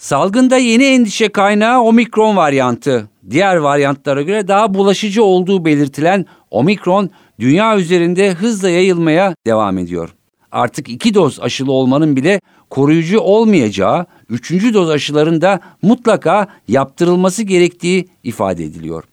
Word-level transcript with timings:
Salgında 0.00 0.56
yeni 0.56 0.84
endişe 0.84 1.28
kaynağı 1.28 1.80
omikron 1.80 2.36
varyantı. 2.36 3.08
Diğer 3.30 3.56
varyantlara 3.56 4.22
göre 4.22 4.48
daha 4.48 4.74
bulaşıcı 4.74 5.24
olduğu 5.24 5.64
belirtilen 5.64 6.26
omikron 6.50 7.10
dünya 7.40 7.78
üzerinde 7.78 8.32
hızla 8.32 8.70
yayılmaya 8.70 9.34
devam 9.46 9.78
ediyor. 9.78 10.10
Artık 10.52 10.88
iki 10.88 11.14
doz 11.14 11.40
aşılı 11.40 11.72
olmanın 11.72 12.16
bile 12.16 12.40
koruyucu 12.70 13.20
olmayacağı, 13.20 14.06
üçüncü 14.28 14.74
doz 14.74 14.90
aşıların 14.90 15.40
da 15.40 15.60
mutlaka 15.82 16.46
yaptırılması 16.68 17.42
gerektiği 17.42 18.08
ifade 18.22 18.64
ediliyor. 18.64 19.04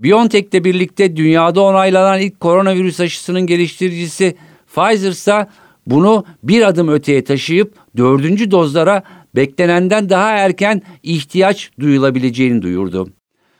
BioNTech'le 0.00 0.64
birlikte 0.64 1.16
dünyada 1.16 1.60
onaylanan 1.62 2.20
ilk 2.20 2.40
koronavirüs 2.40 3.00
aşısının 3.00 3.46
geliştiricisi 3.46 4.36
Pfizer 4.74 5.10
ise 5.10 5.46
bunu 5.86 6.24
bir 6.42 6.62
adım 6.62 6.88
öteye 6.88 7.24
taşıyıp 7.24 7.74
dördüncü 7.96 8.50
dozlara 8.50 9.02
beklenenden 9.34 10.08
daha 10.08 10.30
erken 10.30 10.82
ihtiyaç 11.02 11.70
duyulabileceğini 11.80 12.62
duyurdu. 12.62 13.08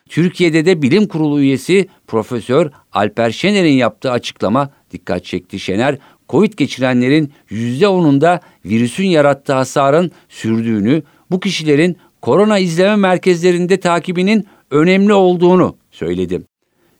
Türkiye'de 0.08 0.66
de 0.66 0.82
bilim 0.82 1.08
kurulu 1.08 1.40
üyesi 1.40 1.88
Profesör 2.06 2.70
Alper 2.92 3.30
Şener'in 3.30 3.72
yaptığı 3.72 4.10
açıklama 4.10 4.70
dikkat 4.90 5.24
çekti. 5.24 5.58
Şener, 5.58 5.98
Covid 6.28 6.52
geçirenlerin 6.52 7.32
%10'unda 7.50 8.40
virüsün 8.64 9.06
yarattığı 9.06 9.52
hasarın 9.52 10.10
sürdüğünü, 10.28 11.02
bu 11.30 11.40
kişilerin 11.40 11.96
korona 12.22 12.58
izleme 12.58 12.96
merkezlerinde 12.96 13.80
takibinin 13.80 14.46
önemli 14.70 15.12
olduğunu 15.12 15.76
söyledi. 15.90 16.42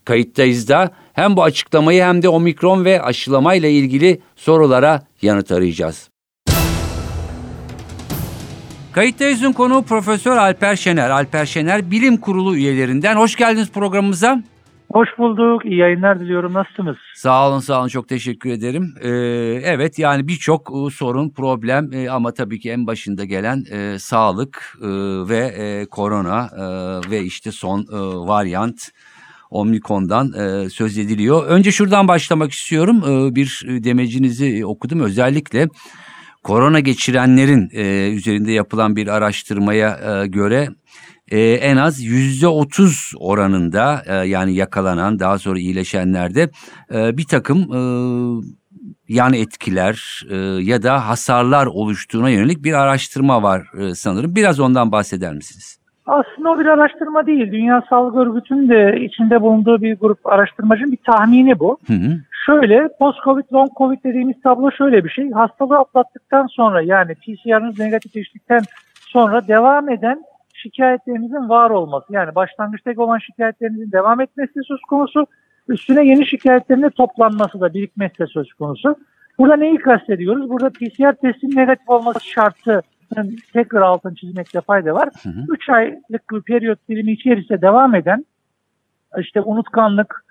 Kayıttayız 0.04 0.68
da 0.68 0.90
hem 1.12 1.36
bu 1.36 1.42
açıklamayı 1.42 2.02
hem 2.02 2.22
de 2.22 2.28
omikron 2.28 2.84
ve 2.84 3.02
aşılamayla 3.02 3.68
ilgili 3.68 4.20
sorulara 4.36 5.06
yanıt 5.22 5.52
arayacağız. 5.52 6.10
Kayıttayız'ın 8.98 9.52
konuğu 9.52 9.82
Profesör 9.82 10.36
Alper 10.36 10.76
Şener. 10.76 11.10
Alper 11.10 11.46
Şener 11.46 11.90
Bilim 11.90 12.16
Kurulu 12.16 12.56
üyelerinden. 12.56 13.16
Hoş 13.16 13.36
geldiniz 13.36 13.72
programımıza. 13.72 14.42
Hoş 14.92 15.08
bulduk. 15.18 15.64
İyi 15.64 15.76
yayınlar 15.76 16.20
diliyorum. 16.20 16.54
Nasılsınız? 16.54 16.96
Sağ 17.14 17.48
olun, 17.48 17.60
sağ 17.60 17.80
olun. 17.80 17.88
Çok 17.88 18.08
teşekkür 18.08 18.50
ederim. 18.50 18.94
Ee, 19.02 19.08
evet 19.64 19.98
yani 19.98 20.28
birçok 20.28 20.70
e, 20.70 20.90
sorun, 20.90 21.30
problem 21.30 21.92
e, 21.92 22.10
ama 22.10 22.32
tabii 22.34 22.60
ki 22.60 22.70
en 22.70 22.86
başında 22.86 23.24
gelen 23.24 23.64
e, 23.70 23.98
sağlık 23.98 24.78
e, 24.82 24.88
ve 25.28 25.38
e, 25.38 25.86
korona 25.86 26.50
e, 26.56 26.64
ve 27.10 27.22
işte 27.22 27.52
son 27.52 27.80
e, 27.80 28.26
varyant 28.28 28.88
Omnikon'dan 29.50 30.32
e, 30.32 30.70
söz 30.70 30.98
ediliyor. 30.98 31.46
Önce 31.46 31.72
şuradan 31.72 32.08
başlamak 32.08 32.52
istiyorum. 32.52 32.96
E, 32.96 33.34
bir 33.34 33.64
demecinizi 33.68 34.66
okudum. 34.66 35.00
Özellikle 35.00 35.68
korona 36.44 36.80
geçirenlerin 36.80 37.70
e, 37.72 38.12
üzerinde 38.12 38.52
yapılan 38.52 38.96
bir 38.96 39.06
araştırmaya 39.06 39.98
e, 40.22 40.26
göre 40.26 40.68
e, 41.30 41.40
en 41.40 41.76
az 41.76 42.02
yüzde 42.02 42.48
otuz 42.48 43.12
oranında 43.20 44.02
e, 44.06 44.14
yani 44.14 44.54
yakalanan 44.54 45.18
daha 45.18 45.38
sonra 45.38 45.58
iyileşenlerde 45.58 46.50
e, 46.94 47.16
bir 47.16 47.26
takım 47.26 47.58
e, 47.58 47.80
yan 49.08 49.32
etkiler 49.32 50.22
e, 50.30 50.36
ya 50.62 50.82
da 50.82 51.08
hasarlar 51.08 51.66
oluştuğuna 51.66 52.30
yönelik 52.30 52.64
bir 52.64 52.72
araştırma 52.72 53.42
var 53.42 53.66
e, 53.78 53.94
sanırım. 53.94 54.36
Biraz 54.36 54.60
ondan 54.60 54.92
bahseder 54.92 55.34
misiniz? 55.34 55.78
Aslında 56.06 56.50
o 56.50 56.58
bir 56.58 56.66
araştırma 56.66 57.26
değil. 57.26 57.52
Dünya 57.52 57.82
Sağlık 57.90 58.16
Örgütü'nün 58.16 58.68
de 58.68 59.00
içinde 59.04 59.42
bulunduğu 59.42 59.82
bir 59.82 59.96
grup 59.96 60.26
araştırmacının 60.26 60.92
bir 60.92 60.98
tahmini 61.06 61.58
bu. 61.58 61.78
Hı 61.86 61.92
hı. 61.92 62.16
Şöyle 62.46 62.88
post-covid, 62.98 63.44
long-covid 63.52 64.04
dediğimiz 64.04 64.40
tablo 64.42 64.70
şöyle 64.70 65.04
bir 65.04 65.10
şey. 65.10 65.30
Hastalığı 65.30 65.78
atlattıktan 65.78 66.46
sonra 66.46 66.82
yani 66.82 67.14
PCR'ınız 67.14 67.78
negatifleştikten 67.78 68.60
sonra 69.00 69.48
devam 69.48 69.88
eden 69.88 70.24
şikayetlerinizin 70.54 71.48
var 71.48 71.70
olması. 71.70 72.12
Yani 72.12 72.34
başlangıçtaki 72.34 73.00
olan 73.00 73.18
şikayetlerinizin 73.18 73.92
devam 73.92 74.20
etmesi 74.20 74.60
söz 74.64 74.80
konusu. 74.80 75.26
Üstüne 75.68 76.06
yeni 76.06 76.26
şikayetlerin 76.26 76.90
toplanması 76.90 77.60
da 77.60 77.74
birikmesi 77.74 78.26
söz 78.26 78.52
konusu. 78.52 78.96
Burada 79.38 79.56
neyi 79.56 79.78
kastediyoruz? 79.78 80.50
Burada 80.50 80.70
PCR 80.70 81.12
testinin 81.12 81.56
negatif 81.56 81.88
olması 81.88 82.26
şartı 82.26 82.82
yani 83.16 83.36
tekrar 83.52 83.80
altını 83.80 84.14
çizmekte 84.14 84.60
fayda 84.60 84.94
var. 84.94 85.08
3 85.48 85.68
aylık 85.68 86.30
bir 86.32 86.42
periyot 86.42 86.88
dilimi 86.88 87.12
içerisinde 87.12 87.62
devam 87.62 87.94
eden 87.94 88.24
işte 89.18 89.40
unutkanlık, 89.40 90.24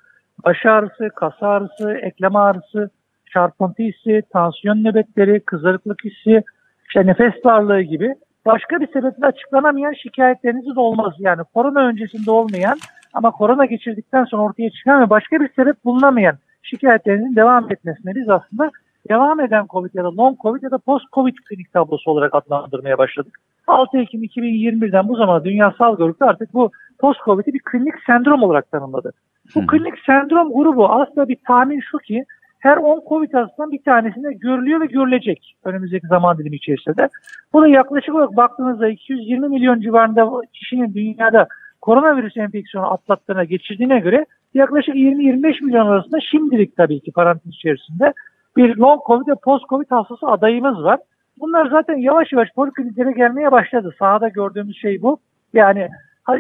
baş 0.46 0.66
ağrısı, 0.66 1.10
kas 1.16 1.44
ağrısı, 1.44 1.92
eklem 1.92 2.36
ağrısı, 2.36 2.90
çarpıntı 3.34 3.84
hissi, 3.84 4.22
tansiyon 4.34 4.84
nöbetleri, 4.84 5.40
kızarıklık 5.40 6.04
hissi, 6.06 6.44
işte 6.88 7.06
nefes 7.06 7.34
darlığı 7.44 7.82
gibi 7.82 8.16
başka 8.46 8.80
bir 8.80 8.88
sebeple 8.88 9.26
açıklanamayan 9.26 9.94
şikayetleriniz 9.94 10.76
de 10.76 10.80
olmaz. 10.80 11.14
Yani 11.20 11.42
korona 11.54 11.80
öncesinde 11.80 12.32
olmayan 12.32 12.78
ama 13.14 13.32
korona 13.32 13.66
geçirdikten 13.66 14.26
sonra 14.26 14.44
ortaya 14.44 14.70
çıkan 14.70 15.02
ve 15.02 15.10
başka 15.10 15.40
bir 15.40 15.50
sebep 15.56 15.86
bulunamayan 15.86 16.38
şikayetlerinizin 16.64 17.36
devam 17.36 17.72
etmesine 17.72 18.16
biz 18.16 18.30
aslında 18.30 18.72
devam 19.10 19.40
eden 19.40 19.66
COVID 19.70 19.94
ya 19.94 20.04
da 20.04 20.18
long 20.18 20.40
COVID 20.42 20.62
ya 20.64 20.72
da 20.72 20.78
post-COVID 20.78 21.36
klinik 21.50 21.74
tablosu 21.74 22.12
olarak 22.12 22.36
adlandırmaya 22.36 22.98
başladık. 22.98 23.40
6 23.68 23.98
Ekim 23.98 24.24
2021'den 24.24 25.08
bu 25.08 25.16
zamana 25.16 25.44
Dünya 25.46 25.74
Sağlık 25.78 26.00
Örgütü 26.00 26.26
artık 26.26 26.54
bu 26.54 26.72
post-COVID'i 27.00 27.54
bir 27.54 27.60
klinik 27.60 27.94
sendrom 28.06 28.44
olarak 28.44 28.72
tanımladı. 28.72 29.14
Bu 29.56 29.60
hmm. 29.60 29.68
klinik 29.68 29.94
sendrom 30.06 30.54
grubu 30.54 30.90
aslında 30.90 31.28
bir 31.28 31.38
tahmin 31.48 31.80
şu 31.92 31.98
ki 31.98 32.26
her 32.60 32.78
10 32.78 33.04
COVID 33.10 33.34
hastasından 33.34 33.72
bir 33.72 33.84
tanesinde 33.84 34.34
görülüyor 34.34 34.82
ve 34.82 34.86
görülecek 34.86 35.56
önümüzdeki 35.64 36.08
zaman 36.08 36.38
dilimi 36.38 36.56
içerisinde. 36.56 37.10
Bu 37.54 37.62
da 37.62 37.68
yaklaşık 37.68 38.16
olarak 38.16 38.38
baktığınızda 38.38 38.88
220 38.88 39.48
milyon 39.48 39.82
civarında 39.82 40.42
kişinin 40.54 40.94
dünyada 40.94 41.48
koronavirüs 41.82 42.38
enfeksiyonu 42.38 42.94
atlattığına 42.94 43.44
geçirdiğine 43.44 44.00
göre 44.00 44.26
yaklaşık 44.54 44.96
20-25 44.96 45.64
milyon 45.64 45.88
arasında 45.88 46.20
şimdilik 46.32 46.78
tabii 46.78 47.00
ki 47.00 47.12
parantez 47.12 47.54
içerisinde 47.54 48.14
bir 48.58 48.76
long 48.76 49.02
covid 49.08 49.28
ve 49.28 49.36
post 49.44 49.70
covid 49.70 49.92
hastası 49.92 50.28
adayımız 50.28 50.84
var. 50.84 51.00
Bunlar 51.40 51.70
zaten 51.70 51.98
yavaş 51.98 52.32
yavaş 52.32 52.50
polikliniklere 52.56 53.12
gelmeye 53.12 53.52
başladı. 53.52 53.96
Sahada 54.00 54.28
gördüğümüz 54.28 54.82
şey 54.82 55.02
bu. 55.02 55.18
Yani 55.54 55.90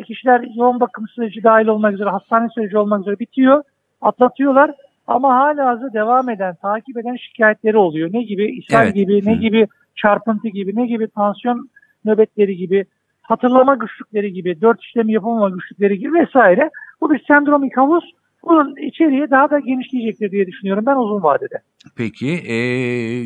kişiler 0.03 0.45
yoğun 0.55 0.79
bakım 0.79 1.07
süreci 1.07 1.43
dahil 1.43 1.67
olmak 1.67 1.93
üzere, 1.93 2.09
hastane 2.09 2.49
süreci 2.49 2.77
olmak 2.77 3.01
üzere 3.01 3.19
bitiyor, 3.19 3.63
atlatıyorlar. 4.01 4.71
Ama 5.07 5.35
hala 5.35 5.65
hazır 5.65 5.93
devam 5.93 6.29
eden, 6.29 6.55
takip 6.61 6.97
eden 6.97 7.15
şikayetleri 7.15 7.77
oluyor. 7.77 8.09
Ne 8.13 8.23
gibi? 8.23 8.45
ishal 8.45 8.83
evet. 8.83 8.95
gibi, 8.95 9.25
ne 9.25 9.35
gibi 9.35 9.67
çarpıntı 9.95 10.47
gibi, 10.47 10.75
ne 10.75 10.87
gibi 10.87 11.07
tansiyon 11.07 11.69
nöbetleri 12.05 12.57
gibi, 12.57 12.85
hatırlama 13.21 13.75
güçlükleri 13.75 14.33
gibi, 14.33 14.61
dört 14.61 14.83
işlemi 14.83 15.13
yapamama 15.13 15.49
güçlükleri 15.49 15.99
gibi 15.99 16.13
vesaire. 16.13 16.69
Bu 17.01 17.13
bir 17.13 17.23
sendromik 17.27 17.77
havuz. 17.77 18.03
Bunun 18.43 18.75
içeriği 18.75 19.29
daha 19.31 19.49
da 19.49 19.59
genişleyecektir 19.59 20.31
diye 20.31 20.47
düşünüyorum 20.47 20.85
ben 20.85 20.95
uzun 20.95 21.23
vadede. 21.23 21.55
Peki 21.97 22.27
e, 22.47 22.55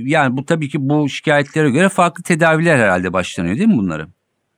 yani 0.05 0.37
bu 0.37 0.45
tabii 0.45 0.69
ki 0.69 0.77
bu 0.81 1.09
şikayetlere 1.09 1.69
göre 1.69 1.89
farklı 1.89 2.23
tedaviler 2.23 2.77
herhalde 2.77 3.13
başlanıyor 3.13 3.55
değil 3.57 3.67
mi 3.67 3.77
bunların? 3.77 4.09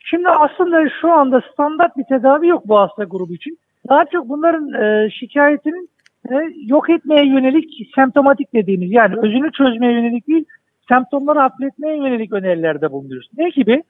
Şimdi 0.03 0.30
aslında 0.30 0.90
şu 1.02 1.12
anda 1.12 1.41
standart 1.53 1.97
bir 1.97 2.03
tedavi 2.03 2.47
yok 2.47 2.67
bu 2.67 2.79
hasta 2.79 3.03
grubu 3.03 3.34
için. 3.34 3.58
Daha 3.90 4.05
çok 4.05 4.29
bunların 4.29 4.73
e, 4.84 5.09
şikayetinin 5.09 5.90
e, 6.32 6.35
yok 6.66 6.90
etmeye 6.90 7.26
yönelik 7.26 7.90
semptomatik 7.96 8.53
dediğimiz 8.53 8.91
yani 8.91 9.16
özünü 9.17 9.52
çözmeye 9.52 9.94
yönelik 9.94 10.28
değil 10.28 10.46
semptomları 10.90 11.40
hafifletmeye 11.40 11.97
yönelik 11.97 12.34
önerilerde 12.34 12.91
bulunuyoruz. 12.91 13.29
Ne 13.38 13.50
gibi? 13.50 13.84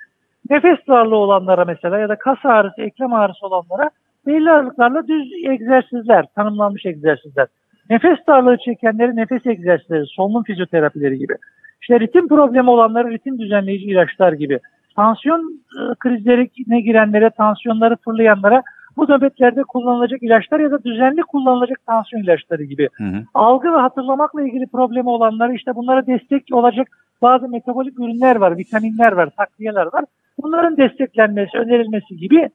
Nefes 0.50 0.78
darlığı 0.88 1.16
olanlara 1.16 1.66
mesela 1.66 2.00
ya 2.00 2.10
da 2.10 2.16
kas 2.16 2.38
ağrısı, 2.44 2.82
eklem 2.82 3.14
ağrısı 3.14 3.46
olanlara 3.46 3.90
belli 4.28 4.52
aralıklarla 4.52 5.08
düz 5.08 5.32
egzersizler, 5.46 6.26
tanımlanmış 6.36 6.86
egzersizler. 6.86 7.48
Nefes 7.90 8.18
darlığı 8.28 8.58
çekenleri 8.58 9.16
nefes 9.16 9.46
egzersizleri, 9.46 10.06
solunum 10.06 10.44
fizyoterapileri 10.44 11.18
gibi. 11.18 11.34
İşte 11.82 12.00
ritim 12.00 12.28
problemi 12.28 12.70
olanlara 12.70 13.10
ritim 13.10 13.40
düzenleyici 13.40 13.86
ilaçlar 13.86 14.34
gibi. 14.34 14.60
Tansiyon 14.96 15.62
e, 15.80 15.96
krizlerine 16.00 16.82
girenlere, 16.82 17.30
tansiyonları 17.30 17.96
fırlayanlara 17.96 18.64
bu 18.98 19.04
nöbetlerde 19.04 19.64
kullanılacak 19.64 20.24
ilaçlar 20.24 20.60
ya 20.60 20.72
da 20.72 20.84
düzenli 20.84 21.22
kullanılacak 21.22 21.86
tansiyon 21.86 22.24
ilaçları 22.24 22.64
gibi. 22.64 22.90
Hı 22.94 23.04
hı. 23.04 23.24
Algı 23.34 23.74
ve 23.74 23.78
hatırlamakla 23.78 24.42
ilgili 24.42 24.68
problemi 24.68 25.10
olanlara 25.10 25.54
işte 25.54 25.76
bunlara 25.76 26.08
destek 26.08 26.44
olacak 26.52 26.88
bazı 27.22 27.50
metabolik 27.50 28.00
ürünler 28.00 28.36
var, 28.36 28.58
vitaminler 28.58 29.12
var, 29.12 29.30
takviyeler 29.38 29.86
var. 29.94 30.06
Bunların 30.44 30.78
desteklenmesi, 30.78 31.58
önerilmesi 31.58 32.18
gibi 32.18 32.50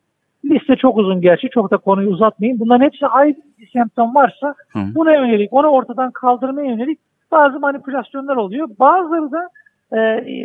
Liste 0.44 0.76
çok 0.76 0.98
uzun 0.98 1.20
gerçi. 1.20 1.48
Çok 1.50 1.70
da 1.70 1.76
konuyu 1.76 2.10
uzatmayayım. 2.10 2.60
Bunların 2.60 2.84
hepsi 2.84 3.06
aynı 3.06 3.34
bir 3.58 3.70
semptom 3.72 4.14
varsa 4.14 4.54
Hı. 4.72 4.78
buna 4.94 5.14
yönelik, 5.14 5.52
onu 5.52 5.66
ortadan 5.66 6.10
kaldırmaya 6.10 6.70
yönelik 6.70 6.98
bazı 7.30 7.60
manipülasyonlar 7.60 8.36
oluyor. 8.36 8.68
Bazıları 8.78 9.32
da 9.32 9.48
e, 9.96 9.98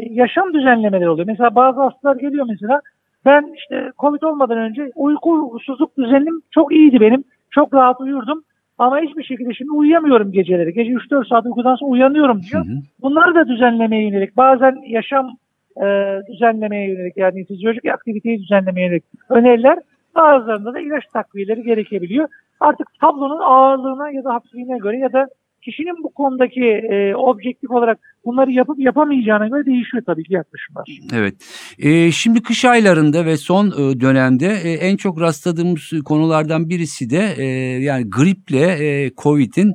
yaşam 0.10 0.54
düzenlemeleri 0.54 1.10
oluyor. 1.10 1.28
Mesela 1.28 1.56
bazı 1.56 1.82
hastalar 1.82 2.16
geliyor 2.16 2.46
mesela 2.50 2.82
ben 3.26 3.54
işte 3.56 3.92
Covid 4.00 4.22
olmadan 4.22 4.58
önce 4.58 4.92
uyku 4.96 5.32
uykusuzluk 5.32 5.98
düzenim 5.98 6.42
çok 6.52 6.74
iyiydi 6.74 7.02
benim. 7.02 7.24
Çok 7.52 7.74
rahat 7.74 8.02
uyurdum. 8.02 8.44
Ama 8.78 9.00
hiçbir 9.00 9.24
şekilde 9.24 9.54
şimdi 9.54 9.72
uyuyamıyorum 9.72 10.32
geceleri. 10.32 10.74
Gece 10.74 10.92
3-4 10.92 11.28
saat 11.28 11.46
uykudan 11.46 11.76
sonra 11.76 11.92
uyanıyorum 11.92 12.38
Hı 12.38 12.42
diyor. 12.52 12.66
hı. 12.66 12.70
Bunları 13.02 13.36
da 13.36 13.48
düzenlemeye 13.48 14.08
yönelik, 14.08 14.38
bazen 14.38 14.76
yaşam 14.88 15.30
e, 15.78 15.86
düzenlemeye 16.32 16.90
yönelik 16.90 17.18
yani 17.18 17.46
fizyolojik 17.46 17.86
aktiviteyi 17.86 18.40
düzenlemeye 18.40 18.88
yönelik 18.88 19.04
öneriler, 19.30 19.80
bazılarında 20.16 20.74
da 20.74 20.80
ilaç 20.80 21.04
takviyeleri 21.14 21.64
gerekebiliyor. 21.64 22.28
Artık 22.60 22.88
tablonun 23.02 23.42
ağırlığına 23.42 24.12
ya 24.12 24.24
da 24.24 24.34
hafifliğine 24.34 24.78
göre 24.78 24.98
ya 24.98 25.14
da 25.14 25.28
kişinin 25.66 26.04
bu 26.04 26.14
konudaki 26.14 26.64
e, 26.64 27.16
objektif 27.16 27.72
olarak 27.72 28.00
bunları 28.26 28.52
yapıp 28.52 28.80
yapamayacağına 28.80 29.48
göre 29.48 29.66
değişiyor 29.66 30.04
tabii 30.06 30.24
ki 30.24 30.34
yaklaşımlar. 30.34 30.84
Evet. 31.14 31.36
Ee, 31.80 32.12
şimdi 32.12 32.44
kış 32.44 32.66
aylarında 32.66 33.26
ve 33.26 33.38
son 33.38 33.68
e, 33.68 34.00
dönemde 34.00 34.48
e, 34.64 34.72
en 34.72 34.98
çok 34.98 35.22
rastladığımız 35.22 35.92
konulardan 36.06 36.70
birisi 36.70 37.10
de 37.10 37.34
e, 37.38 37.46
yani 37.84 38.10
griple 38.10 38.66
e, 38.86 39.12
Covid'in 39.18 39.74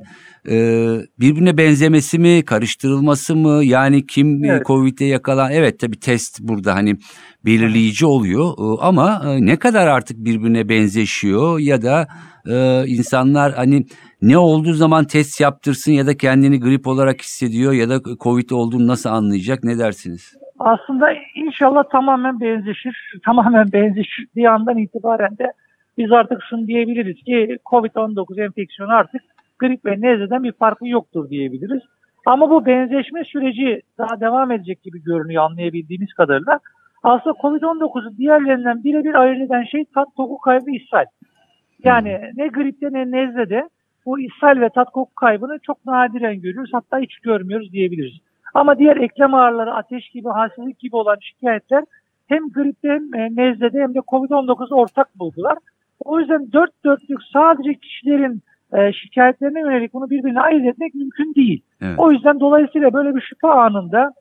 e, 0.49 0.55
birbirine 1.19 1.57
benzemesi 1.57 2.19
mi, 2.19 2.45
karıştırılması 2.45 3.35
mı? 3.35 3.63
Yani 3.63 4.05
kim 4.05 4.43
e, 4.43 4.47
Evet. 4.47 4.65
Covid'e 4.65 5.05
yakalan? 5.05 5.51
Evet 5.51 5.79
tabii 5.79 5.99
test 5.99 6.39
burada 6.41 6.75
hani 6.75 6.95
belirleyici 7.45 8.05
oluyor 8.05 8.53
E, 8.57 8.81
ama 8.81 9.21
e, 9.25 9.45
ne 9.45 9.55
kadar 9.55 9.87
artık 9.87 10.17
birbirine 10.17 10.69
benzeşiyor 10.69 11.59
ya 11.59 11.81
da 11.81 12.07
e, 12.49 12.83
insanlar 12.87 13.53
hani 13.53 13.85
ne 14.21 14.37
olduğu 14.37 14.73
zaman 14.73 15.05
test 15.05 15.41
yaptırsın 15.41 15.91
ya 15.91 16.07
da 16.07 16.17
kendini 16.17 16.59
grip 16.59 16.87
olarak 16.87 17.21
hissediyor 17.21 17.73
ya 17.73 17.89
da 17.89 17.99
Covid 18.19 18.49
olduğunu 18.49 18.87
nasıl 18.87 19.09
anlayacak 19.09 19.63
ne 19.63 19.79
dersiniz? 19.79 20.37
Aslında 20.59 21.07
inşallah 21.35 21.83
tamamen 21.91 22.39
benzeşir. 22.39 23.13
Tamamen 23.25 23.71
benzeştiği 23.73 24.49
andan 24.49 24.77
itibaren 24.77 25.37
de 25.37 25.53
biz 25.97 26.11
artık 26.11 26.43
şunu 26.49 26.67
diyebiliriz 26.67 27.23
ki 27.23 27.57
COVID-19 27.65 28.43
enfeksiyonu 28.45 28.91
artık 28.91 29.21
grip 29.59 29.85
ve 29.85 29.91
nezleden 29.91 30.43
bir 30.43 30.51
farkı 30.51 30.87
yoktur 30.87 31.29
diyebiliriz. 31.29 31.81
Ama 32.25 32.49
bu 32.49 32.65
benzeşme 32.65 33.23
süreci 33.23 33.81
daha 33.97 34.19
devam 34.19 34.51
edecek 34.51 34.83
gibi 34.83 35.03
görünüyor 35.03 35.43
anlayabildiğimiz 35.43 36.13
kadarıyla. 36.13 36.59
Aslında 37.03 37.35
COVID-19'u 37.41 38.17
diğerlerinden 38.17 38.83
birebir 38.83 39.13
ayırt 39.13 39.41
eden 39.41 39.63
şey 39.63 39.85
tat, 39.93 40.07
koku 40.17 40.37
kaybı, 40.37 40.71
ishal. 40.71 41.05
Yani 41.83 42.21
ne 42.35 42.47
gripte 42.47 42.87
ne 42.91 43.11
nezlede 43.11 43.69
bu 44.09 44.19
ishal 44.19 44.61
ve 44.61 44.69
tat 44.69 44.91
koku 44.91 45.15
kaybını 45.15 45.59
çok 45.59 45.85
nadiren 45.85 46.41
görüyoruz. 46.41 46.71
Hatta 46.73 46.99
hiç 46.99 47.19
görmüyoruz 47.19 47.71
diyebiliriz. 47.71 48.17
Ama 48.53 48.79
diğer 48.79 48.97
eklem 48.97 49.33
ağrıları, 49.33 49.73
ateş 49.73 50.09
gibi, 50.09 50.29
halsizlik 50.29 50.79
gibi 50.79 50.95
olan 50.95 51.17
şikayetler 51.21 51.83
hem 52.27 52.49
gripte 52.49 52.89
hem 52.89 53.15
e, 53.15 53.35
nezlede 53.35 53.81
hem 53.81 53.93
de 53.93 53.99
COVID-19'da 53.99 54.75
ortak 54.75 55.19
bulgular. 55.19 55.57
O 55.99 56.19
yüzden 56.19 56.51
dört 56.51 56.85
dörtlük 56.85 57.19
sadece 57.33 57.73
kişilerin 57.73 58.41
e, 58.73 58.93
şikayetlerine 58.93 59.59
yönelik 59.59 59.93
bunu 59.93 60.09
birbirine 60.09 60.41
ayırt 60.41 60.65
etmek 60.65 60.95
mümkün 60.95 61.35
değil. 61.35 61.61
Evet. 61.81 61.99
O 61.99 62.11
yüzden 62.11 62.39
dolayısıyla 62.39 62.93
böyle 62.93 63.15
bir 63.15 63.21
şüphe 63.21 63.47
anında 63.47 64.13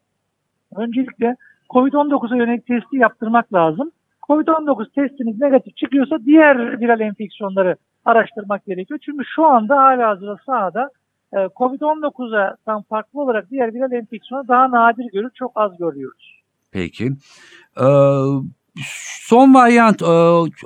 öncelikle 0.77 1.37
COVID-19'a 1.71 2.37
yönelik 2.37 2.67
testi 2.67 2.97
yaptırmak 2.97 3.55
lazım. 3.55 3.91
COVID-19 4.29 4.95
testiniz 4.95 5.41
negatif 5.41 5.77
çıkıyorsa 5.77 6.19
diğer 6.25 6.81
viral 6.81 7.01
enfeksiyonları 7.01 7.77
araştırmak 8.09 8.67
gerekiyor. 8.67 9.01
Çünkü 9.05 9.25
şu 9.35 9.47
anda 9.47 9.77
hala 9.77 10.09
hazırda 10.09 10.37
sahada 10.47 10.91
e, 11.33 11.37
COVID-19'dan 11.37 12.83
farklı 12.83 13.21
olarak 13.21 13.51
diğer 13.51 13.75
viral 13.75 13.93
enfeksiyonu 13.93 14.49
daha 14.49 14.71
nadir 14.71 15.05
görür, 15.13 15.31
çok 15.35 15.53
az 15.55 15.79
görüyoruz. 15.79 16.43
Peki. 16.73 17.09
Ee, 17.81 17.85
son 19.29 19.55
varyant 19.55 20.03
e, 20.03 20.07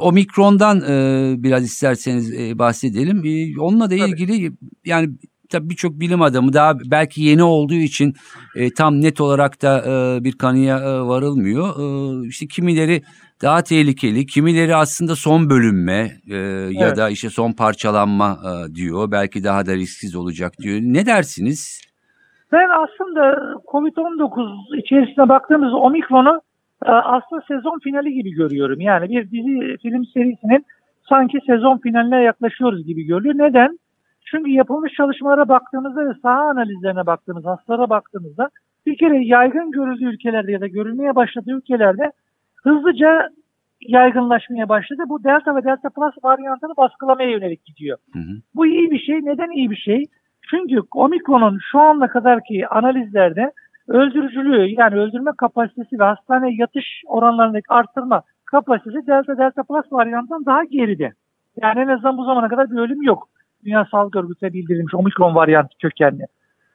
omikrondan 0.00 0.80
e, 0.80 1.34
biraz 1.42 1.64
isterseniz 1.64 2.40
e, 2.40 2.58
bahsedelim. 2.58 3.22
E, 3.24 3.60
onunla 3.60 3.90
da 3.90 3.96
Tabii. 3.96 4.10
ilgili 4.10 4.52
yani 4.84 5.08
tabii 5.50 5.70
birçok 5.70 6.00
bilim 6.00 6.22
adamı 6.22 6.52
daha 6.52 6.78
belki 6.90 7.22
yeni 7.22 7.42
olduğu 7.42 7.74
için 7.74 8.14
e, 8.56 8.74
tam 8.74 9.00
net 9.00 9.20
olarak 9.20 9.62
da 9.62 9.84
e, 9.86 10.24
bir 10.24 10.32
kanıya 10.32 10.78
e, 10.78 11.00
varılmıyor. 11.00 11.68
E, 11.68 12.26
işte 12.28 12.46
kimileri 12.46 13.02
daha 13.42 13.62
tehlikeli, 13.62 14.26
kimileri 14.26 14.74
aslında 14.76 15.14
son 15.16 15.50
bölünme 15.50 16.10
e, 16.30 16.36
ya 16.70 16.86
Evet. 16.86 16.96
da 16.96 17.10
işte 17.10 17.28
son 17.30 17.52
parçalanma 17.52 18.38
e, 18.48 18.74
diyor. 18.74 19.10
Belki 19.10 19.44
daha 19.44 19.66
da 19.66 19.74
risksiz 19.74 20.16
olacak 20.16 20.52
diyor. 20.58 20.80
Ne 20.82 21.06
dersiniz? 21.06 21.80
Ben 22.52 22.68
aslında 22.68 23.22
COVID-19 23.72 24.78
içerisine 24.78 25.28
baktığımız 25.28 25.74
omikronu 25.74 26.40
e, 26.86 26.90
aslında 26.90 27.42
sezon 27.48 27.78
finali 27.78 28.12
gibi 28.12 28.30
görüyorum. 28.30 28.80
Yani 28.80 29.08
bir 29.08 29.24
dizi 29.24 29.76
film 29.82 30.04
serisinin 30.04 30.66
sanki 31.08 31.38
sezon 31.46 31.78
finaline 31.78 32.22
yaklaşıyoruz 32.22 32.86
gibi 32.86 33.02
görülüyor. 33.02 33.34
Neden? 33.38 33.78
Çünkü 34.24 34.50
yapılmış 34.50 34.92
çalışmalara 34.92 35.48
baktığımızda 35.48 36.08
ve 36.08 36.14
saha 36.22 36.40
analizlerine 36.40 37.06
baktığımızda, 37.06 37.50
hastalara 37.50 37.90
baktığımızda 37.90 38.48
bir 38.86 38.96
kere 38.98 39.24
yaygın 39.24 39.70
görüldüğü 39.70 40.04
ülkelerde 40.04 40.52
ya 40.52 40.60
da 40.60 40.66
görülmeye 40.66 41.14
başladığı 41.14 41.50
ülkelerde 41.50 42.12
hızlıca 42.62 43.29
yaygınlaşmaya 43.81 44.69
başladı. 44.69 45.03
Bu 45.09 45.25
Delta 45.25 45.56
ve 45.56 45.64
Delta 45.64 45.91
Plus 45.91 46.14
varyantını 46.25 46.76
baskılamaya 46.76 47.31
yönelik 47.31 47.64
gidiyor. 47.64 47.99
Hı 48.12 48.19
hı. 48.19 48.32
Bu 48.55 48.67
iyi 48.67 48.91
bir 48.91 48.99
şey. 48.99 49.17
Neden 49.17 49.50
iyi 49.50 49.70
bir 49.70 49.76
şey? 49.76 50.05
Çünkü 50.50 50.81
omikronun 50.94 51.59
şu 51.73 51.81
ana 51.81 52.09
kadarki 52.09 52.69
analizlerde 52.69 53.53
öldürücülüğü 53.88 54.67
yani 54.79 54.97
öldürme 54.97 55.31
kapasitesi 55.38 55.99
ve 55.99 56.05
hastaneye 56.05 56.56
yatış 56.59 56.85
oranlarındaki 57.06 57.67
arttırma 57.69 58.23
kapasitesi 58.44 59.06
Delta 59.06 59.38
Delta 59.38 59.62
Plus 59.62 59.93
varyantından 59.93 60.47
daha 60.47 60.64
geride. 60.64 61.12
Yani 61.62 61.81
en 61.81 61.88
azından 61.88 62.19
bu 62.19 62.25
zamana 62.25 62.49
kadar 62.49 62.70
bir 62.70 62.76
ölüm 62.76 63.03
yok. 63.03 63.29
Dünya 63.64 63.87
Sağlık 63.91 64.17
Örgütü'ne 64.17 64.53
bildirilmiş 64.53 64.94
omikron 64.94 65.35
varyantı 65.35 65.79
kökenli. 65.79 66.25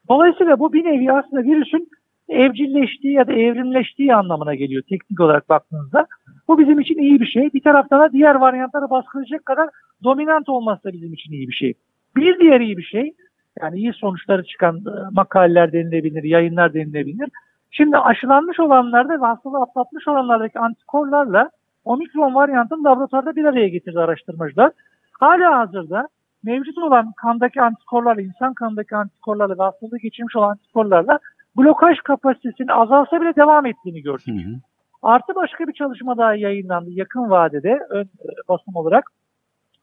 Dolayısıyla 0.10 0.60
bu 0.60 0.74
bir 0.74 0.86
nevi 0.86 1.12
aslında 1.12 1.44
virüsün 1.44 1.90
evcilleştiği 2.30 3.14
ya 3.14 3.28
da 3.28 3.34
evrimleştiği 3.34 4.16
anlamına 4.16 4.56
geliyor 4.56 4.84
teknik 4.90 5.20
olarak 5.20 5.50
baktığınızda. 5.50 6.08
Bu 6.48 6.60
bizim 6.60 6.80
için 6.80 6.98
iyi 6.98 7.20
bir 7.20 7.26
şey. 7.26 7.54
Bir 7.54 7.64
taraftan 7.64 8.02
da 8.02 8.12
diğer 8.12 8.36
varyantları 8.36 8.90
baskılayacak 8.90 9.46
kadar 9.46 9.70
dominant 10.04 10.50
olması 10.50 10.84
da 10.84 10.94
bizim 10.94 11.14
için 11.14 11.32
iyi 11.34 11.48
bir 11.48 11.54
şey. 11.54 11.74
Bir 12.16 12.40
diğer 12.40 12.62
iyi 12.62 12.78
bir 12.78 12.84
şey, 12.84 13.14
yani 13.62 13.78
iyi 13.78 13.94
sonuçları 13.94 14.44
çıkan 14.44 14.76
e, 14.78 14.94
makaleler 15.12 15.74
denilebilir, 15.74 16.24
yayınlar 16.24 16.74
denilebilir. 16.74 17.30
Şimdi 17.72 17.98
aşılanmış 17.98 18.60
olanlarda 18.60 19.22
ve 19.22 19.26
hastalığı 19.26 19.62
atlatmış 19.62 20.08
olanlardaki 20.08 20.60
antikorlarla 20.60 21.50
omikron 21.86 22.36
varyantını 22.36 22.84
laboratuvarda 22.84 23.36
bir 23.36 23.46
araya 23.46 23.68
getirdi 23.68 24.00
araştırmacılar. 24.00 24.72
Hala 25.20 25.60
hazırda 25.60 26.08
mevcut 26.44 26.78
olan 26.78 27.12
kandaki 27.12 27.62
antikorlarla, 27.62 28.22
insan 28.22 28.54
kanındaki 28.54 28.96
antikorlarla 28.96 29.58
ve 29.58 29.64
hastalığı 29.64 29.98
geçirmiş 29.98 30.36
olan 30.36 30.50
antikorlarla 30.50 31.20
blokaj 31.58 31.98
kapasitesinin 31.98 32.68
azalsa 32.68 33.22
bile 33.22 33.36
devam 33.36 33.66
ettiğini 33.66 34.02
gördük. 34.02 34.28
Hı 34.28 34.32
hı. 34.32 34.56
Artı 35.02 35.36
başka 35.36 35.68
bir 35.68 35.74
çalışma 35.74 36.18
daha 36.18 36.36
yayınlandı 36.36 36.90
yakın 36.92 37.30
vadede 37.30 37.80
ön 37.90 38.04
e, 38.04 38.30
basım 38.50 38.76
olarak. 38.76 39.04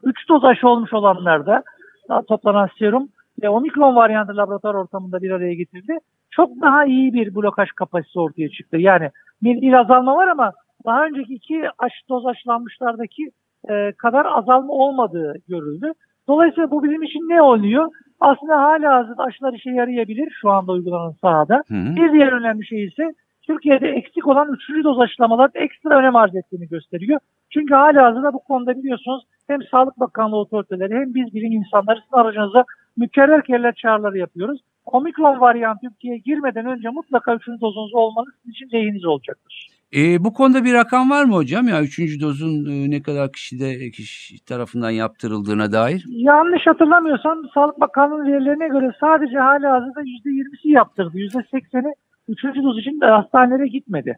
3 0.05 0.29
doz 0.29 0.45
aşı 0.45 0.69
olmuş 0.69 0.93
olanlarda 0.93 1.63
daha 2.09 2.23
toplanan 2.23 2.69
serum 2.79 3.09
ve 3.43 3.49
omikron 3.49 3.97
varyantı 3.97 4.37
laboratuvar 4.37 4.75
ortamında 4.75 5.23
bir 5.23 5.31
araya 5.31 5.55
getirildi. 5.55 5.99
Çok 6.31 6.51
daha 6.63 6.85
iyi 6.85 7.15
bir 7.15 7.35
blokaj 7.35 7.69
kapasitesi 7.69 8.21
ortaya 8.21 8.49
çıktı. 8.49 8.77
Yani 8.77 9.11
bir, 9.43 9.61
bir 9.61 9.73
azalma 9.73 10.17
var 10.17 10.29
ama 10.29 10.53
daha 10.87 11.05
önceki 11.05 11.35
iki 11.35 11.63
aşı 11.79 12.09
doz 12.09 12.27
aşılanmışlardaki 12.27 13.31
e, 13.71 13.93
kadar 13.93 14.27
azalma 14.27 14.73
olmadığı 14.73 15.35
görüldü. 15.49 15.93
Dolayısıyla 16.29 16.71
bu 16.71 16.85
bizim 16.85 17.03
için 17.03 17.21
ne 17.21 17.43
oluyor? 17.43 17.89
Aslında 18.25 18.63
hala 18.63 18.95
hazırda 18.95 19.23
aşılar 19.23 19.53
işe 19.53 19.71
yarayabilir 19.71 20.31
şu 20.41 20.51
anda 20.51 20.73
uygulanan 20.73 21.15
sahada. 21.21 21.63
Hı 21.69 21.75
hı. 21.75 21.97
Bir 21.97 22.13
diğer 22.13 22.33
önemli 22.33 22.67
şey 22.67 22.85
ise 22.85 23.15
Türkiye'de 23.43 23.89
eksik 23.89 24.27
olan 24.27 24.53
üçüncü 24.53 24.85
doz 24.85 25.01
aşılamalar 25.01 25.51
ekstra 25.55 25.99
önem 25.99 26.17
arz 26.17 26.37
ettiğini 26.37 26.69
gösteriyor. 26.69 27.21
Çünkü 27.51 27.75
hala 27.75 28.05
hazırda 28.05 28.33
bu 28.33 28.39
konuda 28.39 28.77
biliyorsunuz 28.79 29.25
hem 29.47 29.63
Sağlık 29.71 30.01
Bakanlığı 30.01 30.37
otoriteleri 30.37 30.95
hem 30.95 31.15
biz 31.15 31.35
bilim 31.35 31.53
insanları 31.53 32.01
sizin 32.01 32.17
aracınıza 32.17 32.65
mükerrer 32.97 33.45
keller 33.45 33.75
çağrıları 33.75 34.19
yapıyoruz. 34.19 34.61
Omikron 34.85 35.41
varyantı 35.41 35.87
Türkiye'ye 35.89 36.19
girmeden 36.19 36.67
önce 36.67 36.89
mutlaka 36.89 37.35
üçüncü 37.35 37.61
dozunuz 37.61 37.95
olmanız 37.95 38.35
sizin 38.37 38.53
için 38.53 38.71
lehiniz 38.73 39.05
olacaktır. 39.05 39.69
E, 39.97 40.25
bu 40.25 40.33
konuda 40.33 40.65
bir 40.65 40.75
rakam 40.75 41.11
var 41.11 41.25
mı 41.25 41.35
hocam? 41.35 41.69
Ya 41.69 41.83
üçüncü 41.83 42.21
dozun 42.21 42.71
e, 42.71 42.91
ne 42.91 43.03
kadar 43.03 43.33
kişide 43.33 43.91
kişi 43.91 44.45
tarafından 44.45 44.91
yaptırıldığına 44.91 45.73
dair? 45.73 46.05
Yanlış 46.09 46.67
hatırlamıyorsam 46.67 47.43
Sağlık 47.55 47.81
Bakanlığı 47.81 48.25
verilerine 48.25 48.69
göre 48.69 48.93
sadece 49.01 49.39
hala 49.39 49.73
hazırda 49.73 50.03
%20'si 50.03 50.69
yaptırdı. 50.69 51.19
%80'i 51.19 51.95
üçüncü 52.29 52.63
doz 52.63 52.79
için 52.79 53.01
de 53.01 53.07
hastanelere 53.07 53.67
gitmedi. 53.67 54.17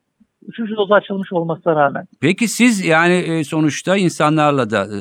Üçüncü 0.49 0.77
dozu 0.77 0.95
açılmış 0.95 1.33
olmasına 1.33 1.77
rağmen. 1.77 2.05
Peki 2.21 2.49
siz 2.49 2.87
yani 2.87 3.13
e, 3.15 3.45
sonuçta 3.45 3.97
insanlarla 3.97 4.71
da 4.71 4.83
e, 4.85 5.01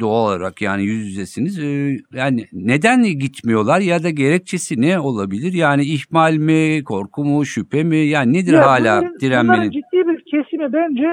doğal 0.00 0.26
olarak 0.26 0.62
yani 0.62 0.82
yüz 0.84 1.06
yüzesiniz. 1.06 1.58
E, 1.58 1.96
yani 2.12 2.44
neden 2.52 3.02
gitmiyorlar 3.02 3.80
ya 3.80 4.02
da 4.02 4.10
gerekçesi 4.10 4.80
ne 4.80 4.98
olabilir? 5.00 5.52
Yani 5.52 5.82
ihmal 5.84 6.34
mi, 6.34 6.84
korku 6.84 7.24
mu, 7.24 7.44
şüphe 7.44 7.84
mi? 7.84 7.96
Yani 7.96 8.32
nedir 8.32 8.52
Ya 8.52 8.66
hala 8.66 8.78
bunların- 8.80 9.02
Bunların 9.02 9.20
direnmenin? 9.20 9.70
ciddi 9.70 10.08
bir 10.08 10.24
kesimi 10.30 10.72
bence 10.72 11.08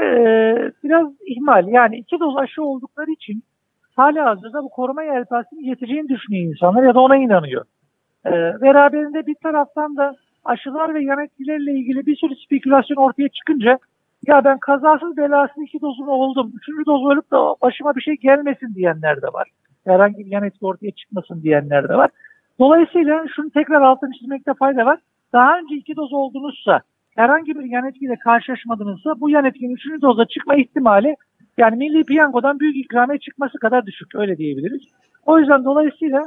biraz 0.83 1.07
ihmal. 1.27 1.67
Yani 1.67 1.97
iki 1.97 2.19
doz 2.19 2.37
aşı 2.37 2.63
oldukları 2.63 3.11
için 3.11 3.43
hala 3.95 4.25
hazırda 4.25 4.63
bu 4.63 4.69
koruma 4.69 5.03
yelpazesini 5.03 5.67
yeteceğini 5.69 6.09
düşünüyor 6.09 6.53
insanlar 6.55 6.83
ya 6.83 6.93
da 6.95 6.99
ona 6.99 7.17
inanıyor. 7.17 7.63
E, 8.25 8.31
beraberinde 8.61 9.27
bir 9.27 9.35
taraftan 9.43 9.97
da 9.97 10.15
aşılar 10.49 10.93
ve 10.93 11.03
yan 11.03 11.23
etkilerle 11.23 11.71
ilgili 11.71 12.05
bir 12.05 12.15
sürü 12.15 12.35
spekülasyon 12.45 12.97
ortaya 12.97 13.29
çıkınca 13.29 13.79
ya 14.27 14.43
ben 14.45 14.57
kazasız 14.59 15.17
belasız 15.17 15.63
iki 15.63 15.81
dozunu 15.81 16.11
oldum. 16.11 16.51
Üçüncü 16.57 16.85
doz 16.85 17.01
olup 17.01 17.31
da 17.31 17.55
başıma 17.61 17.95
bir 17.95 18.01
şey 18.01 18.15
gelmesin 18.15 18.75
diyenler 18.75 19.21
de 19.21 19.27
var. 19.27 19.49
Herhangi 19.85 20.17
bir 20.17 20.31
yan 20.31 20.43
etki 20.43 20.65
ortaya 20.65 20.91
çıkmasın 20.91 21.41
diyenler 21.43 21.89
de 21.89 21.95
var. 21.95 22.09
Dolayısıyla 22.59 23.25
şunu 23.35 23.49
tekrar 23.49 23.81
altını 23.81 24.11
çizmekte 24.11 24.53
fayda 24.53 24.85
var. 24.85 24.99
Daha 25.33 25.59
önce 25.59 25.75
iki 25.75 25.95
doz 25.95 26.13
oldunuzsa 26.13 26.81
herhangi 27.15 27.55
bir 27.55 27.63
yan 27.63 27.87
etkiyle 27.87 28.15
karşılaşmadınızsa 28.15 29.19
bu 29.19 29.29
yan 29.29 29.45
etkinin 29.45 29.75
üçüncü 29.75 30.01
doza 30.01 30.25
çıkma 30.25 30.55
ihtimali 30.55 31.15
yani 31.57 31.75
milli 31.75 32.03
piyangodan 32.03 32.59
büyük 32.59 32.77
ikramiye 32.77 33.19
çıkması 33.19 33.57
kadar 33.57 33.85
düşük 33.85 34.15
öyle 34.15 34.37
diyebiliriz. 34.37 34.81
O 35.25 35.39
yüzden 35.39 35.65
dolayısıyla 35.65 36.21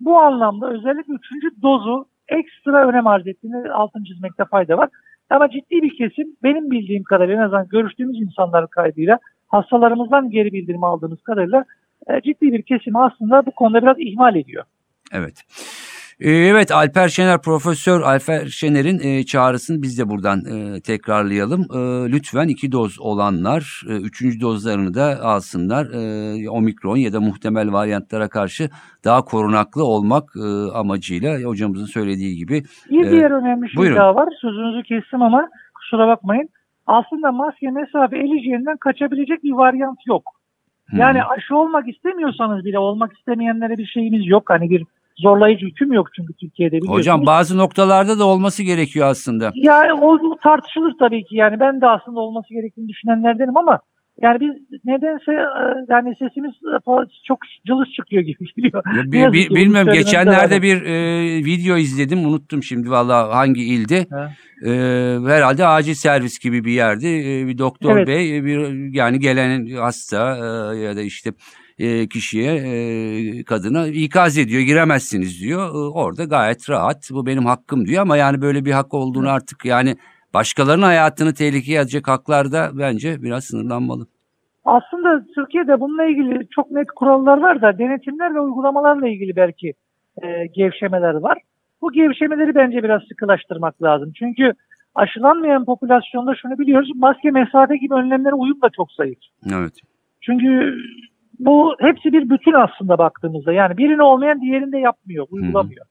bu 0.00 0.18
anlamda 0.18 0.70
özellikle 0.70 1.14
üçüncü 1.14 1.62
dozu 1.62 2.06
ekstra 2.30 2.88
önem 2.88 3.06
arz 3.06 3.26
ettiğini 3.26 3.70
altını 3.72 4.04
çizmekte 4.04 4.44
fayda 4.44 4.78
var. 4.78 4.88
Ama 5.30 5.50
ciddi 5.50 5.82
bir 5.82 5.96
kesim 5.96 6.36
benim 6.42 6.70
bildiğim 6.70 7.02
kadarıyla 7.02 7.42
en 7.42 7.46
azından 7.46 7.68
görüştüğümüz 7.68 8.20
insanlar 8.22 8.70
kaydıyla 8.70 9.18
hastalarımızdan 9.48 10.30
geri 10.30 10.52
bildirim 10.52 10.84
aldığımız 10.84 11.22
kadarıyla 11.22 11.64
e, 12.08 12.20
ciddi 12.20 12.52
bir 12.52 12.62
kesim 12.62 12.96
aslında 12.96 13.46
bu 13.46 13.50
konuda 13.50 13.82
biraz 13.82 13.96
ihmal 13.98 14.36
ediyor. 14.36 14.64
Evet. 15.12 15.44
Ee, 16.20 16.30
Evet 16.30 16.72
Alper 16.72 17.08
Şener, 17.08 17.42
Profesör 17.42 18.00
Alper 18.00 18.46
Şener'in 18.46 18.98
e, 18.98 19.24
çağrısını 19.24 19.82
biz 19.82 19.98
de 19.98 20.08
buradan 20.08 20.38
e, 20.38 20.80
tekrarlayalım. 20.80 21.60
E, 21.60 22.12
lütfen 22.12 22.48
iki 22.48 22.72
doz 22.72 23.00
olanlar 23.00 23.82
üçüncü 23.88 24.40
dozlarını 24.40 24.94
da 24.94 25.18
alsınlar. 25.22 25.86
Omikron 26.48 26.96
ya 26.96 27.12
da 27.12 27.20
muhtemel 27.20 27.72
varyantlara 27.72 28.28
karşı 28.28 28.70
daha 29.04 29.24
korunaklı 29.24 29.84
olmak 29.84 30.24
amacıyla 30.74 31.38
hocamızın 31.38 31.86
söylediği 31.86 32.36
gibi. 32.36 32.62
Bir 32.90 33.10
diğer 33.10 33.30
önemli 33.30 33.70
şey 33.70 33.76
buyurun. 33.76 33.96
daha 33.96 34.14
var. 34.14 34.28
Sözünüzü 34.40 34.82
kestim 34.82 35.22
ama 35.22 35.48
kusura 35.74 36.08
bakmayın. 36.08 36.48
Aslında 36.86 37.32
maske, 37.32 37.70
mesafe, 37.70 38.18
el 38.18 38.38
hijyeninden 38.38 38.76
kaçabilecek 38.76 39.44
bir 39.44 39.52
varyant 39.52 39.98
yok. 40.06 40.22
Yani 40.92 41.20
Hmm, 41.20 41.30
aşı 41.30 41.56
olmak 41.56 41.88
istemiyorsanız 41.88 42.64
bile 42.64 42.78
olmak 42.78 43.18
istemeyenlere 43.18 43.78
bir 43.78 43.86
şeyimiz 43.86 44.26
yok. 44.26 44.50
Hani 44.50 44.70
bir 44.70 44.84
zorlayıcı 45.16 45.66
hüküm 45.66 45.92
yok 45.92 46.08
çünkü 46.16 46.32
Türkiye'de 46.32 46.72
biliyorsunuz. 46.76 46.98
hocam 46.98 47.26
bazı 47.26 47.58
noktalarda 47.58 48.18
da 48.18 48.24
olması 48.26 48.62
gerekiyor 48.62 49.06
aslında. 49.08 49.52
Ya 49.54 49.94
o 50.00 50.36
tartışılır 50.42 50.92
tabii 50.98 51.24
ki 51.24 51.36
yani 51.36 51.60
ben 51.60 51.80
de 51.80 51.86
aslında 51.86 52.20
olması 52.20 52.54
gerektiğini 52.54 52.88
düşünenlerdenim 52.88 53.56
ama 53.56 53.80
yani 54.22 54.40
biz 54.40 54.80
nedense 54.84 55.32
e, 55.32 55.44
yani 55.88 56.14
sesimiz 56.18 56.50
e, 56.52 56.78
çok 57.26 57.38
cılız 57.66 57.88
çıkıyor 57.96 58.22
gibi 58.22 58.44
geliyor. 58.56 58.82
Bi- 59.04 59.32
bi- 59.32 59.54
bilmiyorum 59.54 59.92
geçenlerde 59.92 60.62
bir 60.62 60.82
e, 60.82 60.94
video 61.44 61.76
izledim 61.76 62.26
unuttum 62.26 62.62
şimdi 62.62 62.90
valla 62.90 63.36
hangi 63.36 63.64
ildi. 63.64 64.06
Ha. 64.10 64.30
E, 64.66 64.70
herhalde 65.26 65.66
acil 65.66 65.94
servis 65.94 66.38
gibi 66.38 66.64
bir 66.64 66.72
yerdi. 66.72 67.06
E, 67.06 67.46
bir 67.46 67.58
doktor 67.58 67.96
Evet. 67.96 68.08
bey 68.08 68.38
e, 68.38 68.44
bir 68.44 68.94
yani 68.94 69.18
gelen 69.18 69.66
hasta 69.76 70.36
e, 70.36 70.76
ya 70.78 70.96
da 70.96 71.00
işte 71.02 71.30
e, 71.80 72.08
kişiye 72.08 72.52
e, 72.54 73.44
kadına 73.44 73.86
ikaz 73.86 74.38
ediyor 74.38 74.62
giremezsiniz 74.62 75.40
diyor. 75.40 75.68
E, 75.68 75.78
orada 75.78 76.24
gayet 76.24 76.70
rahat 76.70 77.08
bu 77.10 77.26
benim 77.26 77.46
hakkım 77.46 77.86
diyor 77.86 78.02
ama 78.02 78.16
yani 78.16 78.42
böyle 78.42 78.64
bir 78.64 78.72
hak 78.72 78.94
olduğunu 78.94 79.30
artık 79.30 79.64
yani 79.64 79.96
başkalarının 80.34 80.86
hayatını 80.86 81.34
tehlikeye 81.34 81.80
atacak 81.80 82.08
haklarda 82.08 82.70
bence 82.78 83.22
biraz 83.22 83.44
sınırlanmalı. 83.44 84.06
Aslında 84.64 85.26
Türkiye'de 85.34 85.80
bununla 85.80 86.04
ilgili 86.04 86.48
çok 86.50 86.70
net 86.70 86.86
kurallar 86.96 87.38
var 87.38 87.62
da 87.62 87.78
denetimler 87.78 88.34
ve 88.34 88.40
uygulamalarla 88.40 89.08
ilgili 89.08 89.36
belki 89.36 89.72
e, 90.22 90.46
gevşemeler 90.46 91.14
var. 91.14 91.38
Bu 91.82 91.92
gevşemeleri 91.92 92.54
bence 92.54 92.82
biraz 92.82 93.02
sıkılaştırmak 93.02 93.82
lazım. 93.82 94.12
Çünkü 94.18 94.52
aşılanmayan 94.94 95.64
popülasyonda 95.64 96.34
şunu 96.42 96.58
biliyoruz. 96.58 96.90
Maske, 96.94 97.30
mesafe 97.30 97.76
gibi 97.76 97.94
önlemlere 97.94 98.34
uyum 98.34 98.62
da 98.62 98.68
çok 98.76 98.92
zayıf. 98.92 99.18
Evet. 99.52 99.72
Çünkü 100.20 100.76
bu 101.40 101.74
hepsi 101.80 102.12
bir 102.12 102.30
bütün 102.30 102.52
aslında 102.52 102.98
baktığımızda. 102.98 103.52
Yani 103.52 103.76
birini 103.78 104.02
olmayan 104.02 104.40
diğerini 104.40 104.72
de 104.72 104.78
yapmıyor, 104.78 105.26
uygulamıyor. 105.30 105.86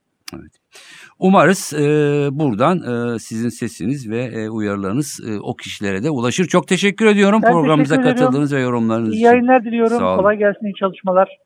Umarız 1.19 1.73
e, 1.73 1.87
buradan 2.31 2.77
e, 2.77 3.19
sizin 3.19 3.49
sesiniz 3.49 4.09
ve 4.09 4.23
e, 4.23 4.49
uyarılarınız 4.49 5.21
e, 5.29 5.39
o 5.39 5.55
kişilere 5.55 6.03
de 6.03 6.09
ulaşır. 6.09 6.45
Çok 6.45 6.67
teşekkür 6.67 7.05
ediyorum 7.05 7.39
Ben 7.43 7.51
programımıza 7.51 7.95
teşekkür 7.95 8.09
ediyorum. 8.11 8.25
katıldığınız 8.25 8.53
ve 8.53 8.59
yorumlarınız 8.61 9.13
İyi 9.13 9.17
için. 9.17 9.25
yayınlar 9.25 9.63
diliyorum. 9.63 9.97
Sağ 9.97 10.07
olun. 10.13 10.17
Kolay 10.17 10.37
gelsin, 10.37 10.65
iyi 10.65 10.73
çalışmalar. 10.79 11.37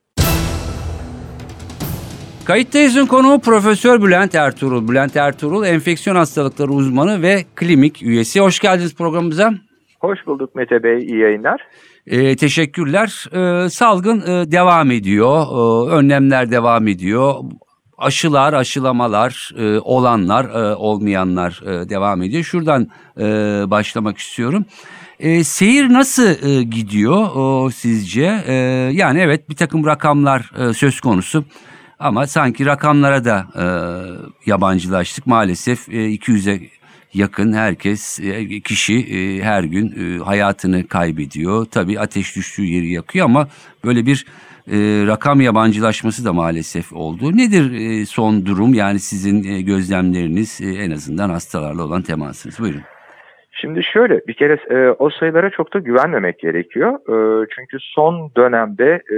Kayıttayız'ın 2.46 3.06
konuğu 3.06 3.40
Profesör 3.40 4.02
Bülent 4.02 4.36
Ertuğrul. 4.36 4.88
Bülent 4.88 5.16
Ertuğrul 5.16 5.66
enfeksiyon 5.66 6.16
hastalıkları 6.16 6.72
uzmanı 6.72 7.22
ve 7.22 7.44
klinik 7.56 8.04
üyesi. 8.04 8.42
Hoş 8.42 8.60
geldiniz 8.60 8.96
programımıza. 8.96 9.54
Hoş 10.00 10.28
bulduk 10.28 10.56
Mete 10.56 10.84
Bey, 10.84 10.98
iyi 10.98 11.20
yayınlar. 11.20 11.62
E, 12.08 12.36
teşekkürler. 12.36 13.26
E, 13.66 13.70
salgın 13.70 14.22
e, 14.22 14.52
devam 14.52 14.92
ediyor. 14.92 15.42
E, 15.42 15.92
önlemler 15.92 16.52
devam 16.52 16.88
ediyor. 16.88 17.36
Aşılar, 17.98 18.54
aşılamalar, 18.54 19.52
e, 19.58 19.80
olanlar, 19.80 20.46
e, 20.46 20.76
olmayanlar 20.76 21.62
e, 21.66 21.90
devam 21.90 22.22
ediyor. 22.22 22.44
Şuradan 22.44 22.88
e, 23.20 23.24
başlamak 23.72 24.18
istiyorum. 24.18 24.66
E, 25.20 25.44
seyir 25.44 25.94
nasıl 25.94 26.48
e, 26.50 26.64
gidiyor 26.64 27.36
o, 27.36 27.70
sizce? 27.70 28.44
E, 28.48 28.54
yani 28.94 29.20
evet 29.20 29.50
bir 29.50 29.56
takım 29.56 29.86
rakamlar 29.86 30.52
e, 30.60 30.74
söz 30.74 31.00
konusu. 31.02 31.46
Ama 32.00 32.28
sanki 32.28 32.66
rakamlara 32.66 33.26
da 33.26 33.48
e, 33.56 33.66
yabancılaştık. 34.46 35.28
Maalesef 35.28 35.90
e, 35.90 35.92
200'e 35.92 36.70
yakın 37.14 37.54
herkes, 37.54 38.20
e, 38.20 38.60
kişi 38.60 38.94
e, 38.94 39.42
her 39.42 39.64
gün 39.64 39.88
e, 39.88 40.24
hayatını 40.24 40.88
kaybediyor. 40.88 41.66
Tabii 41.66 42.00
ateş 42.00 42.36
düştüğü 42.36 42.66
yeri 42.66 42.92
yakıyor 42.92 43.26
ama 43.26 43.48
böyle 43.86 44.06
bir 44.06 44.26
rakam 45.08 45.42
yabancılaşması 45.42 46.26
da 46.26 46.34
maalesef 46.34 46.94
oldu. 46.94 47.38
Nedir 47.38 48.06
son 48.06 48.46
durum? 48.46 48.74
Yani 48.74 49.00
sizin 49.00 49.66
gözlemleriniz 49.66 50.62
en 50.62 50.92
azından 50.92 51.30
hastalarla 51.30 51.84
olan 51.84 52.02
temasınız. 52.02 52.60
Buyurun. 52.60 52.82
Şimdi 53.52 53.84
şöyle 53.84 54.28
bir 54.28 54.34
kere 54.34 54.58
e, 54.70 54.90
o 55.00 55.10
sayılara 55.10 55.50
çok 55.50 55.74
da 55.74 55.80
güvenmemek 55.80 56.40
gerekiyor. 56.40 56.94
E, 56.94 57.48
çünkü 57.56 57.78
son 57.80 58.32
dönemde 58.38 58.94
e, 58.94 59.18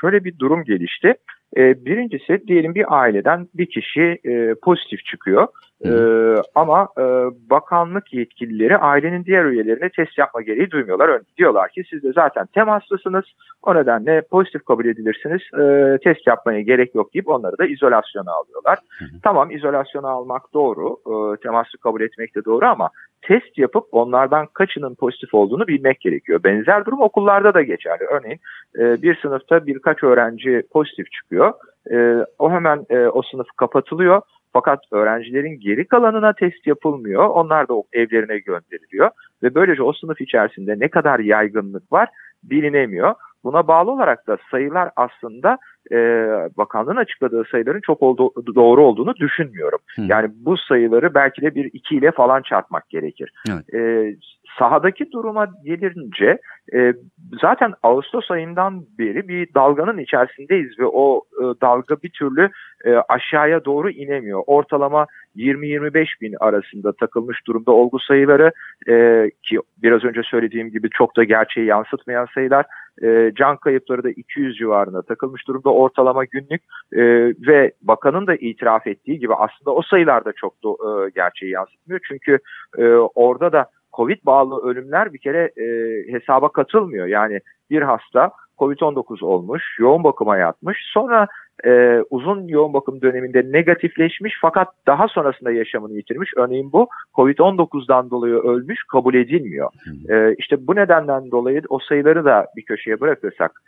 şöyle 0.00 0.24
bir 0.24 0.38
durum 0.38 0.64
gelişti. 0.64 1.14
E, 1.56 1.84
birincisi 1.84 2.42
diyelim 2.48 2.74
bir 2.74 3.00
aileden 3.00 3.48
bir 3.54 3.66
kişi 3.66 4.18
e, 4.24 4.54
pozitif 4.62 5.04
çıkıyor. 5.04 5.48
E, 5.84 5.90
ama 6.54 6.88
e, 6.98 7.02
bakanlık 7.50 8.14
yetkilileri 8.14 8.76
ailenin 8.76 9.24
diğer 9.24 9.44
üyelerine 9.44 9.88
test 9.88 10.18
yapma 10.18 10.42
gereği 10.42 10.70
duymuyorlar. 10.70 11.20
Diyorlar 11.36 11.70
ki 11.70 11.82
siz 11.90 12.02
de 12.02 12.12
zaten 12.12 12.46
temaslısınız. 12.46 13.24
O 13.62 13.74
nedenle 13.74 14.22
pozitif 14.30 14.64
kabul 14.64 14.84
edilirsiniz. 14.84 15.42
E, 15.60 15.98
test 16.04 16.26
yapmaya 16.26 16.60
gerek 16.60 16.94
yok 16.94 17.14
deyip 17.14 17.28
onları 17.28 17.58
da 17.58 17.66
izolasyona 17.66 18.32
alıyorlar. 18.32 18.78
Tamam 19.22 19.50
izolasyona 19.50 20.08
almak 20.08 20.42
doğru. 20.54 20.96
E, 21.06 21.40
temaslı 21.40 21.78
kabul 21.78 22.00
etmek 22.00 22.36
de 22.36 22.44
doğru 22.44 22.66
ama 22.66 22.90
test 23.22 23.58
yapıp 23.58 23.84
onlardan 23.92 24.46
kaçının 24.46 24.94
pozitif 24.94 25.34
olduğunu 25.34 25.66
bilmek 25.66 26.00
gerekiyor. 26.00 26.40
Benzer 26.44 26.84
durum 26.84 27.00
okullarda 27.00 27.54
da 27.54 27.62
geçerli. 27.62 28.04
Örneğin 28.04 28.40
e, 28.78 29.02
bir 29.02 29.18
sınıfta 29.22 29.66
birkaç 29.66 30.02
öğrenci 30.02 30.62
pozitif 30.72 31.12
çıkıyor. 31.12 31.52
E, 31.90 32.26
o 32.38 32.50
hemen 32.50 32.86
e, 32.90 32.98
o 33.06 33.22
sınıf 33.22 33.46
kapatılıyor. 33.56 34.22
Fakat 34.52 34.80
öğrencilerin 34.92 35.60
geri 35.60 35.88
kalanına 35.88 36.32
test 36.32 36.66
yapılmıyor. 36.66 37.28
Onlar 37.28 37.68
da 37.68 37.74
evlerine 37.92 38.38
gönderiliyor. 38.38 39.10
Ve 39.42 39.54
böylece 39.54 39.82
o 39.82 39.92
sınıf 39.92 40.20
içerisinde 40.20 40.74
ne 40.78 40.88
kadar 40.88 41.18
yaygınlık 41.18 41.92
var 41.92 42.08
bilinemiyor. 42.42 43.14
Buna 43.44 43.68
bağlı 43.68 43.90
olarak 43.90 44.26
da 44.26 44.36
sayılar 44.50 44.90
aslında 44.96 45.58
e, 45.92 45.96
bakanlığın 46.56 46.96
açıkladığı 46.96 47.44
sayıların 47.50 47.80
çok 47.80 48.02
oldu, 48.02 48.32
doğru 48.54 48.84
olduğunu 48.84 49.16
düşünmüyorum. 49.16 49.78
Hı. 49.96 50.02
Yani 50.08 50.30
bu 50.34 50.56
sayıları 50.56 51.14
belki 51.14 51.42
de 51.42 51.54
bir 51.54 51.70
iki 51.72 51.96
ile 51.96 52.10
falan 52.10 52.42
çarpmak 52.42 52.90
gerekir. 52.90 53.32
Evet. 53.50 53.74
E, 53.74 54.10
sahadaki 54.58 55.12
duruma 55.12 55.46
gelince 55.64 56.38
e, 56.74 56.94
zaten 57.40 57.72
Ağustos 57.82 58.30
ayından 58.30 58.84
beri 58.98 59.28
bir 59.28 59.54
dalganın 59.54 59.98
içerisindeyiz 59.98 60.78
ve 60.78 60.86
o 60.86 61.22
e, 61.40 61.42
dalga 61.62 61.96
bir 62.02 62.10
türlü 62.10 62.50
e, 62.84 62.94
aşağıya 63.08 63.64
doğru 63.64 63.90
inemiyor. 63.90 64.42
Ortalama 64.46 65.06
20-25 65.36 66.06
bin 66.20 66.34
arasında 66.40 66.92
takılmış 66.92 67.46
durumda 67.46 67.72
olgu 67.72 67.98
sayıları 67.98 68.52
e, 68.88 69.26
ki 69.42 69.58
biraz 69.82 70.04
önce 70.04 70.22
söylediğim 70.22 70.70
gibi 70.70 70.90
çok 70.90 71.16
da 71.16 71.24
gerçeği 71.24 71.66
yansıtmayan 71.66 72.26
sayılar. 72.34 72.66
E, 73.02 73.32
can 73.34 73.56
kayıpları 73.56 74.04
da 74.04 74.10
200 74.10 74.56
civarında 74.56 75.02
takılmış 75.02 75.48
durumda 75.48 75.70
ortalama 75.70 76.24
günlük 76.24 76.62
e, 76.92 77.02
ve 77.46 77.72
bakanın 77.82 78.26
da 78.26 78.34
itiraf 78.34 78.86
ettiği 78.86 79.18
gibi 79.18 79.34
aslında 79.34 79.70
o 79.70 79.82
sayılar 79.82 80.24
da 80.24 80.32
çok 80.32 80.54
da 80.64 80.68
e, 80.68 81.10
gerçeği 81.10 81.52
yansıtmıyor. 81.52 82.00
Çünkü 82.08 82.38
e, 82.78 82.84
orada 83.14 83.52
da 83.52 83.66
Covid 83.92 84.26
bağlı 84.26 84.62
ölümler 84.62 85.12
bir 85.12 85.18
kere 85.18 85.50
e, 85.56 85.66
hesaba 86.12 86.52
katılmıyor. 86.52 87.06
Yani 87.06 87.40
bir 87.70 87.82
hasta 87.82 88.30
Covid-19 88.58 89.24
olmuş, 89.24 89.62
yoğun 89.78 90.04
bakıma 90.04 90.36
yatmış. 90.36 90.78
Sonra 90.92 91.26
e, 91.64 92.02
uzun 92.10 92.48
yoğun 92.48 92.72
bakım 92.72 93.02
döneminde 93.02 93.52
negatifleşmiş 93.52 94.34
fakat 94.40 94.68
daha 94.86 95.08
sonrasında 95.08 95.52
yaşamını 95.52 95.92
yitirmiş. 95.92 96.30
Örneğin 96.36 96.72
bu 96.72 96.88
Covid-19'dan 97.14 98.10
dolayı 98.10 98.34
ölmüş 98.34 98.84
kabul 98.92 99.14
edilmiyor. 99.14 99.70
E, 100.10 100.34
işte 100.38 100.66
bu 100.66 100.76
nedenden 100.76 101.30
dolayı 101.30 101.62
o 101.68 101.78
sayıları 101.78 102.24
da 102.24 102.46
bir 102.56 102.62
köşeye 102.62 103.00
bırakırsak 103.00 103.62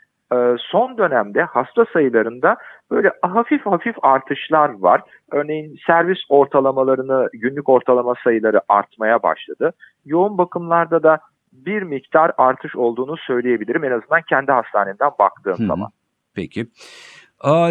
son 0.58 0.98
dönemde 0.98 1.42
hasta 1.42 1.84
sayılarında 1.92 2.56
böyle 2.90 3.12
hafif 3.22 3.66
hafif 3.66 3.96
artışlar 4.02 4.68
var. 4.68 5.00
Örneğin 5.32 5.78
servis 5.86 6.18
ortalamalarını, 6.28 7.28
günlük 7.32 7.68
ortalama 7.68 8.14
sayıları 8.24 8.60
artmaya 8.68 9.22
başladı. 9.22 9.72
Yoğun 10.04 10.38
bakımlarda 10.38 11.02
da 11.02 11.18
bir 11.52 11.82
miktar 11.82 12.32
artış 12.38 12.76
olduğunu 12.76 13.16
söyleyebilirim. 13.16 13.84
En 13.84 13.90
azından 13.90 14.22
kendi 14.28 14.52
hastanemden 14.52 15.10
baktığım 15.18 15.58
Hı-hı. 15.58 15.66
zaman. 15.66 15.90
Peki. 16.34 16.66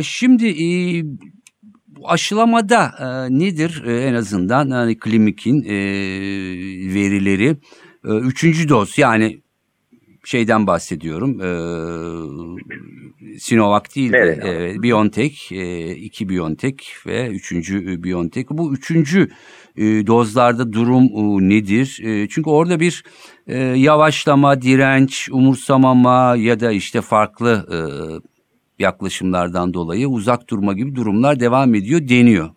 Şimdi 0.01 0.47
e, 0.47 0.67
aşılamada 2.05 2.91
e, 2.99 3.05
nedir 3.39 3.83
e, 3.87 4.01
en 4.01 4.13
azından 4.13 4.71
hani 4.71 4.99
Klimik'in 4.99 5.63
verileri? 6.95 7.57
Üçüncü 8.03 8.69
doz 8.69 8.97
yani 8.97 9.41
şeyden 10.23 10.67
bahsediyorum. 10.67 11.41
E, 11.41 11.49
Sinovac 13.39 13.95
değil 13.95 14.13
de 14.13 14.17
evet. 14.17 14.45
e, 14.45 14.83
BioNTech, 14.83 15.51
e, 15.51 15.95
iki 15.95 16.29
BioNTech 16.29 16.83
ve 17.05 17.27
üçüncü 17.27 18.03
BioNTech. 18.03 18.49
Bu 18.49 18.73
üçüncü 18.73 19.29
e, 19.77 20.07
dozlarda 20.07 20.73
durum 20.73 21.03
e, 21.03 21.49
nedir? 21.49 21.99
E, 22.03 22.27
çünkü 22.29 22.49
orada 22.49 22.79
bir 22.79 23.03
e, 23.47 23.57
yavaşlama, 23.57 24.61
direnç, 24.61 25.29
umursamama 25.31 26.35
ya 26.35 26.59
da 26.59 26.71
işte 26.71 27.01
farklı 27.01 27.67
e, 27.71 27.79
yaklaşımlardan 28.83 29.73
dolayı 29.73 30.07
uzak 30.07 30.49
durma 30.49 30.73
gibi 30.73 30.95
durumlar 30.95 31.39
devam 31.39 31.75
ediyor 31.75 32.07
deniyor. 32.07 32.49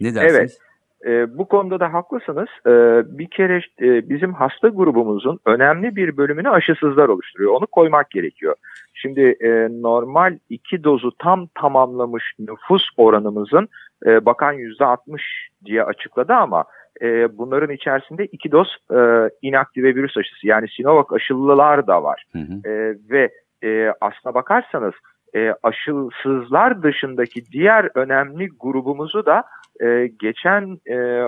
Ne 0.00 0.14
dersiniz? 0.14 0.34
Evet. 0.34 0.58
E, 1.06 1.38
bu 1.38 1.48
konuda 1.48 1.80
da 1.80 1.92
haklısınız. 1.92 2.48
E, 2.66 2.70
bir 3.18 3.30
kere 3.30 3.60
e, 3.80 4.08
bizim 4.08 4.32
hasta 4.32 4.68
grubumuzun 4.68 5.40
önemli 5.46 5.96
bir 5.96 6.16
bölümünü 6.16 6.50
aşısızlar 6.50 7.08
oluşturuyor. 7.08 7.52
Onu 7.52 7.66
koymak 7.66 8.10
gerekiyor. 8.10 8.54
Şimdi 8.94 9.20
e, 9.20 9.68
normal 9.82 10.38
iki 10.50 10.84
dozu 10.84 11.12
tam 11.18 11.46
tamamlamış 11.54 12.24
nüfus 12.38 12.88
oranımızın 12.96 13.68
e, 14.06 14.24
bakan 14.26 14.52
yüzde 14.52 14.84
60 14.84 15.22
diye 15.64 15.84
açıkladı 15.84 16.32
ama 16.32 16.64
e, 17.02 17.38
bunların 17.38 17.74
içerisinde 17.74 18.26
iki 18.26 18.52
doz 18.52 18.76
e, 18.90 19.30
inaktive 19.42 19.94
virüs 19.94 20.16
aşısı 20.16 20.46
yani 20.46 20.68
Sinovac 20.68 21.12
aşılılar 21.12 21.86
da 21.86 22.02
var. 22.02 22.24
Hı 22.32 22.38
hı. 22.38 22.68
E, 22.70 22.96
ve 23.10 23.30
e, 23.64 23.92
aslına 24.00 24.34
bakarsanız 24.34 24.94
e, 25.36 25.54
aşısızlar 25.62 26.82
dışındaki 26.82 27.46
diğer 27.52 27.88
önemli 27.94 28.48
grubumuzu 28.60 29.26
da 29.26 29.44
e, 29.80 30.10
geçen 30.18 30.78
e, 30.90 31.24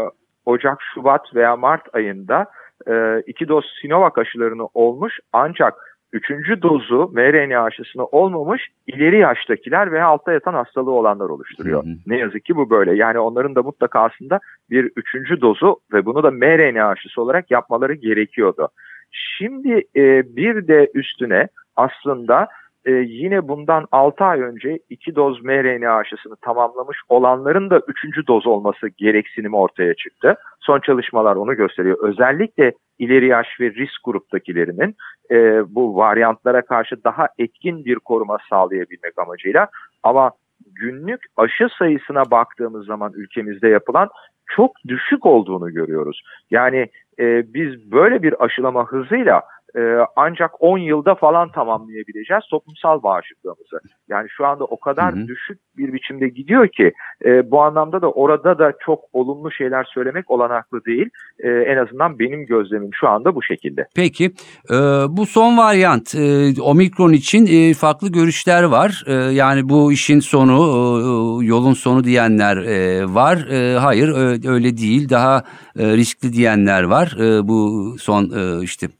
Ocak, 0.46 0.78
Şubat 0.94 1.34
veya 1.34 1.56
Mart 1.56 1.94
ayında 1.94 2.46
e, 2.88 3.22
iki 3.26 3.48
doz 3.48 3.64
Sinovac 3.80 4.18
aşılarını 4.18 4.66
olmuş 4.74 5.18
ancak 5.32 5.74
üçüncü 6.12 6.62
dozu 6.62 7.10
mRNA 7.14 7.62
aşısını 7.62 8.06
olmamış 8.06 8.68
ileri 8.86 9.18
yaştakiler 9.18 9.92
veya 9.92 10.06
altta 10.06 10.32
yatan 10.32 10.54
hastalığı 10.54 10.90
olanlar 10.90 11.28
oluşturuyor. 11.28 11.84
Hı 11.84 11.88
hı. 11.88 11.94
Ne 12.06 12.18
yazık 12.18 12.44
ki 12.44 12.56
bu 12.56 12.70
böyle. 12.70 12.94
Yani 12.94 13.18
onların 13.18 13.54
da 13.54 13.62
mutlaka 13.62 14.00
aslında 14.00 14.40
bir 14.70 14.90
üçüncü 14.96 15.40
dozu 15.40 15.76
ve 15.92 16.04
bunu 16.04 16.22
da 16.22 16.30
mRNA 16.30 16.88
aşısı 16.88 17.22
olarak 17.22 17.50
yapmaları 17.50 17.94
gerekiyordu. 17.94 18.68
Şimdi 19.10 19.84
e, 19.96 20.36
bir 20.36 20.68
de 20.68 20.90
üstüne 20.94 21.48
aslında 21.76 22.48
e, 22.86 22.92
yine 22.92 23.48
bundan 23.48 23.86
6 23.92 24.24
ay 24.24 24.40
önce 24.40 24.78
2 24.90 25.14
doz 25.16 25.44
mRNA 25.44 25.96
aşısını 25.96 26.36
tamamlamış 26.36 26.98
olanların 27.08 27.70
da 27.70 27.80
3. 27.88 28.28
doz 28.28 28.46
olması 28.46 28.88
gereksinimi 28.88 29.56
ortaya 29.56 29.94
çıktı. 29.94 30.36
Son 30.60 30.80
çalışmalar 30.80 31.36
onu 31.36 31.54
gösteriyor. 31.54 31.98
Özellikle 32.02 32.72
ileri 32.98 33.26
yaş 33.26 33.46
ve 33.60 33.70
risk 33.70 34.04
gruptakilerinin 34.04 34.96
e, 35.30 35.36
bu 35.74 35.96
varyantlara 35.96 36.62
karşı 36.62 37.04
daha 37.04 37.28
etkin 37.38 37.84
bir 37.84 37.96
koruma 37.96 38.38
sağlayabilmek 38.50 39.18
amacıyla 39.18 39.68
ama 40.02 40.30
günlük 40.66 41.20
aşı 41.36 41.68
sayısına 41.78 42.30
baktığımız 42.30 42.86
zaman 42.86 43.12
ülkemizde 43.14 43.68
yapılan 43.68 44.08
çok 44.46 44.70
düşük 44.88 45.26
olduğunu 45.26 45.72
görüyoruz. 45.72 46.22
Yani 46.50 46.88
e, 47.18 47.54
biz 47.54 47.92
böyle 47.92 48.22
bir 48.22 48.44
aşılama 48.44 48.86
hızıyla 48.86 49.42
e, 49.76 50.06
ancak 50.16 50.62
10 50.62 50.78
yılda 50.78 51.14
falan 51.14 51.52
tamamlayabileceğiz 51.52 52.44
toplumsal 52.50 53.02
bağışıklığımızı. 53.02 53.80
Yani 54.08 54.28
şu 54.36 54.46
anda 54.46 54.64
o 54.64 54.80
kadar 54.80 55.14
hı 55.14 55.18
hı. 55.18 55.28
düşük 55.28 55.58
bir 55.76 55.92
biçimde 55.92 56.28
gidiyor 56.28 56.68
ki 56.68 56.92
e, 57.24 57.50
bu 57.50 57.62
anlamda 57.62 58.02
da 58.02 58.10
orada 58.10 58.58
da 58.58 58.72
çok 58.84 59.04
olumlu 59.12 59.52
şeyler 59.52 59.84
söylemek 59.84 60.30
olanaklı 60.30 60.84
değil. 60.84 61.10
E, 61.38 61.48
en 61.48 61.76
azından 61.76 62.18
benim 62.18 62.46
gözlemim 62.46 62.90
şu 63.00 63.08
anda 63.08 63.34
bu 63.34 63.42
şekilde. 63.42 63.86
Peki 63.96 64.24
e, 64.70 64.74
bu 65.08 65.26
son 65.26 65.58
varyant 65.58 66.14
e, 66.14 66.52
omikron 66.62 67.12
için 67.12 67.46
e, 67.46 67.74
farklı 67.74 68.12
görüşler 68.12 68.62
var. 68.62 69.04
E, 69.06 69.12
yani 69.12 69.68
bu 69.68 69.92
işin 69.92 70.20
sonu 70.20 70.52
e, 70.52 71.46
yolun 71.46 71.74
sonu 71.74 72.04
diyenler 72.04 72.56
e, 72.56 73.04
var. 73.14 73.36
E, 73.50 73.78
hayır 73.78 74.08
öyle 74.48 74.76
değil 74.76 75.10
daha 75.10 75.42
e, 75.78 75.96
riskli 75.96 76.32
diyenler 76.32 76.82
var. 76.82 77.16
E, 77.20 77.48
bu 77.48 77.94
son 77.98 78.22
e, 78.24 78.64
işte 78.64 78.86
e, 78.86 78.90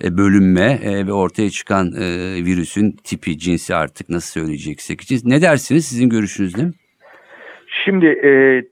bölünme 0.00 0.78
e, 0.82 1.06
ve 1.06 1.12
ortaya 1.12 1.50
çıkan 1.50 1.86
e, 1.86 2.06
virüsün 2.44 2.96
tipi, 3.04 3.38
cinsi 3.38 3.74
artık 3.74 4.08
nasıl 4.08 4.40
söyleyeceksek. 4.40 5.00
Ne 5.24 5.42
dersiniz 5.42 5.84
sizin 5.86 6.08
görüşünüzde? 6.08 6.62
Şimdi 7.84 8.06
e, 8.06 8.62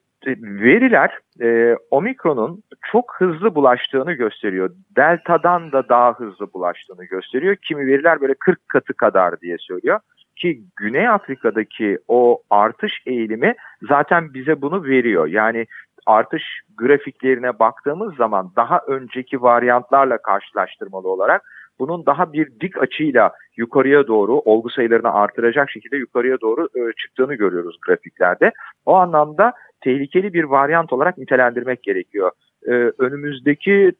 veriler 0.42 1.10
e, 1.42 1.76
omikronun 1.90 2.62
çok 2.92 3.16
hızlı 3.18 3.54
bulaştığını 3.54 4.12
gösteriyor. 4.12 4.70
Delta'dan 4.96 5.72
da 5.72 5.88
daha 5.88 6.14
hızlı 6.18 6.52
bulaştığını 6.52 7.04
gösteriyor. 7.04 7.56
Kimi 7.56 7.86
veriler 7.86 8.20
böyle 8.20 8.34
40 8.34 8.68
katı 8.68 8.94
kadar 8.94 9.40
diye 9.40 9.56
söylüyor. 9.58 10.00
Ki 10.36 10.62
Güney 10.76 11.08
Afrika'daki 11.08 11.98
o 12.08 12.42
artış 12.50 12.92
eğilimi 13.06 13.54
zaten 13.88 14.34
bize 14.34 14.62
bunu 14.62 14.84
veriyor. 14.84 15.26
Yani 15.26 15.66
artış 16.06 16.42
grafiklerine 16.76 17.58
baktığımız 17.58 18.16
zaman 18.16 18.50
daha 18.56 18.80
önceki 18.86 19.42
varyantlarla 19.42 20.18
karşılaştırmalı 20.18 21.08
olarak 21.08 21.42
bunun 21.78 22.06
daha 22.06 22.32
bir 22.32 22.60
dik 22.60 22.82
açıyla 22.82 23.32
yukarıya 23.56 24.06
doğru 24.06 24.32
olgu 24.32 24.70
sayılarını 24.70 25.14
artıracak 25.14 25.70
şekilde 25.70 25.96
yukarıya 25.96 26.40
doğru 26.40 26.68
e, 26.76 26.92
çıktığını 26.92 27.34
görüyoruz 27.34 27.76
grafiklerde. 27.86 28.52
O 28.86 28.94
anlamda 28.94 29.52
tehlikeli 29.80 30.34
bir 30.34 30.44
varyant 30.44 30.92
olarak 30.92 31.18
nitelendirmek 31.18 31.82
gerekiyor. 31.82 32.30
E, 32.66 32.70
önümüzdeki 32.98 33.92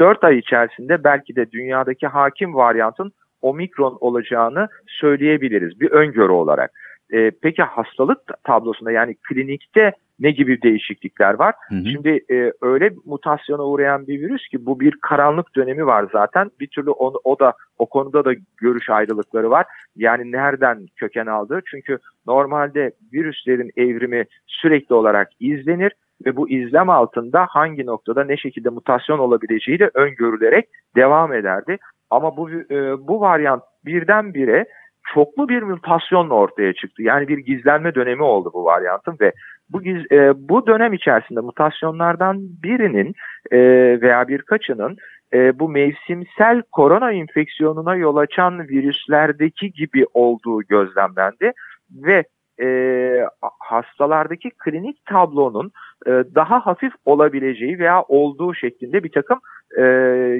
3-4 0.00 0.26
ay 0.26 0.38
içerisinde 0.38 1.04
belki 1.04 1.36
de 1.36 1.50
dünyadaki 1.50 2.06
hakim 2.06 2.54
varyantın 2.54 3.12
omikron 3.42 3.98
olacağını 4.00 4.68
söyleyebiliriz 4.86 5.80
bir 5.80 5.90
öngörü 5.90 6.32
olarak. 6.32 6.70
E, 7.12 7.30
peki 7.42 7.62
hastalık 7.62 8.18
tablosunda 8.44 8.92
yani 8.92 9.16
klinikte 9.28 9.92
ne 10.20 10.30
gibi 10.30 10.62
değişiklikler 10.62 11.34
var? 11.34 11.54
Hı 11.68 11.74
hı. 11.74 11.84
Şimdi 11.84 12.24
e, 12.30 12.52
öyle 12.62 12.90
mutasyona 13.04 13.62
uğrayan 13.62 14.06
bir 14.06 14.20
virüs 14.20 14.48
ki 14.48 14.66
bu 14.66 14.80
bir 14.80 14.94
karanlık 15.02 15.56
dönemi 15.56 15.86
var 15.86 16.06
zaten. 16.12 16.50
Bir 16.60 16.66
türlü 16.66 16.90
onu, 16.90 17.20
o 17.24 17.38
da 17.38 17.52
o 17.78 17.86
konuda 17.86 18.24
da 18.24 18.32
görüş 18.56 18.90
ayrılıkları 18.90 19.50
var. 19.50 19.66
Yani 19.96 20.32
nereden 20.32 20.86
köken 20.96 21.26
aldığı? 21.26 21.60
Çünkü 21.70 21.98
normalde 22.26 22.92
virüslerin 23.12 23.70
evrimi 23.76 24.24
sürekli 24.46 24.94
olarak 24.94 25.28
izlenir 25.40 25.92
ve 26.26 26.36
bu 26.36 26.50
izlem 26.50 26.90
altında 26.90 27.46
hangi 27.48 27.86
noktada 27.86 28.24
ne 28.24 28.36
şekilde 28.36 28.68
mutasyon 28.68 29.18
olabileceği 29.18 29.78
de 29.78 29.90
öngörülerek 29.94 30.68
devam 30.96 31.32
ederdi. 31.32 31.76
Ama 32.10 32.36
bu 32.36 32.50
e, 32.50 33.08
bu 33.08 33.20
varyant 33.20 33.62
birdenbire 33.84 34.66
çoklu 35.14 35.48
bir 35.48 35.62
mutasyonla 35.62 36.34
ortaya 36.34 36.72
çıktı. 36.72 37.02
Yani 37.02 37.28
bir 37.28 37.38
gizlenme 37.38 37.94
dönemi 37.94 38.22
oldu 38.22 38.50
bu 38.54 38.64
varyantın 38.64 39.16
ve 39.20 39.32
bu 39.70 39.82
e, 40.12 40.48
bu 40.48 40.66
dönem 40.66 40.92
içerisinde 40.92 41.40
mutasyonlardan 41.40 42.40
birinin 42.62 43.14
e, 43.50 43.58
veya 44.00 44.28
birkaçının 44.28 44.92
e, 44.92 44.96
e, 45.36 45.58
bu 45.58 45.68
mevsimsel 45.68 46.62
korona 46.72 47.12
infeksiyonuna 47.12 47.96
yol 47.96 48.16
açan 48.16 48.68
virüslerdeki 48.68 49.72
gibi 49.72 50.06
olduğu 50.14 50.62
gözlemlendi 50.62 51.52
ve 51.90 52.24
e, 52.60 52.68
hastalardaki 53.58 54.50
klinik 54.50 55.06
tablonun 55.06 55.70
e, 56.06 56.10
daha 56.10 56.66
hafif 56.66 56.92
olabileceği 57.04 57.78
veya 57.78 58.02
olduğu 58.02 58.54
şeklinde 58.54 59.04
bir 59.04 59.12
takım 59.12 59.38
e, 59.78 59.82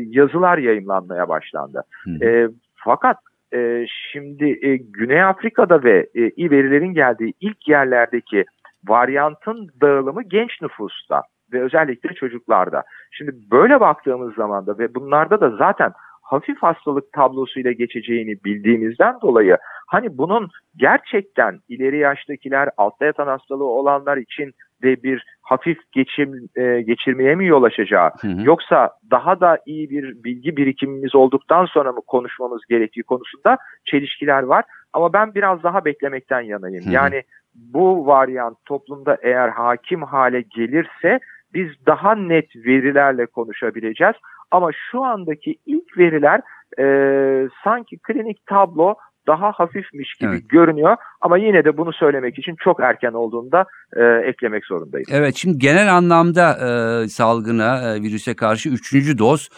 yazılar 0.09 0.59
yayınlanmaya 0.59 1.29
başlandı. 1.29 1.83
E, 2.23 2.49
fakat 2.75 3.17
e, 3.55 3.87
şimdi 4.12 4.67
e, 4.67 4.77
Güney 4.77 5.23
Afrika'da 5.23 5.85
ve 5.85 6.07
e, 6.15 6.31
iyi 6.31 6.51
verilerin 6.51 6.95
geldiği 6.95 7.35
ilk 7.41 7.69
yerlerdeki 7.69 8.45
varyantın 8.88 9.68
dağılımı 9.81 10.22
genç 10.22 10.62
nüfusta 10.62 11.22
ve 11.53 11.62
özellikle 11.62 12.14
çocuklarda. 12.14 12.83
Şimdi 13.11 13.33
böyle 13.51 13.81
baktığımız 13.81 14.35
zaman 14.35 14.66
da 14.66 14.79
ve 14.79 14.94
bunlarda 14.94 15.40
da 15.40 15.51
zaten 15.51 15.92
hafif 16.22 16.62
hastalık 16.62 17.12
tablosuyla 17.12 17.72
geçeceğini 17.72 18.44
bildiğimizden 18.44 19.20
dolayı 19.22 19.57
hani 19.87 20.18
bunun 20.18 20.49
gerçekten 20.77 21.59
ileri 21.68 21.99
yaştakiler, 21.99 22.68
altta 22.77 23.05
yatan 23.05 23.27
hastalığı 23.27 23.64
olanlar 23.64 24.16
için 24.16 24.53
de 24.83 25.03
bir 25.03 25.25
hafif 25.42 25.79
geçim, 25.92 26.49
e, 26.57 26.83
geçirmeye 26.83 27.35
mi 27.35 27.46
yol 27.46 27.62
açacağı 27.62 28.11
hı 28.20 28.29
hı. 28.29 28.42
yoksa 28.42 28.90
daha 29.11 29.40
da 29.40 29.59
iyi 29.66 29.90
bir 29.90 30.25
bilgi 30.25 30.57
birikimimiz 30.57 31.14
olduktan 31.14 31.64
sonra 31.64 31.92
mı 31.92 32.01
konuşmamız 32.07 32.62
gerektiği 32.68 33.03
konusunda 33.03 33.57
çelişkiler 33.85 34.42
var. 34.42 34.64
Ama 34.92 35.12
ben 35.12 35.35
biraz 35.35 35.62
daha 35.62 35.85
beklemekten 35.85 36.40
yanayım. 36.40 36.85
Hı 36.85 36.88
hı. 36.88 36.92
Yani 36.92 37.22
bu 37.57 38.07
varyant 38.07 38.57
toplumda 38.64 39.19
eğer 39.23 39.49
hakim 39.49 40.03
hale 40.03 40.40
gelirse 40.40 41.21
biz 41.55 41.69
daha 41.87 42.14
net 42.14 42.57
verilerle 42.57 43.27
konuşabileceğiz. 43.27 44.14
Ama 44.51 44.71
şu 44.90 45.05
andaki 45.05 45.57
ilk 45.66 45.99
veriler 45.99 46.40
e, 46.79 47.49
sanki 47.64 47.99
klinik 47.99 48.47
tablo 48.47 48.95
daha 49.27 49.53
hafifmiş 49.53 50.14
gibi 50.14 50.31
evet. 50.31 50.49
görünüyor 50.49 50.97
ama 51.21 51.38
yine 51.38 51.64
de 51.64 51.77
bunu 51.77 51.92
söylemek 51.92 52.38
için 52.38 52.57
çok 52.64 52.81
erken 52.81 53.12
olduğunu 53.12 53.53
da 53.53 53.64
e, 53.97 54.29
eklemek 54.29 54.66
zorundayız. 54.66 55.09
Evet 55.12 55.35
şimdi 55.37 55.59
genel 55.59 55.95
anlamda 55.95 56.53
e, 56.53 57.09
salgına, 57.09 57.95
e, 57.95 58.03
virüse 58.03 58.37
karşı 58.37 58.69
üçüncü 58.69 59.19
doz 59.19 59.49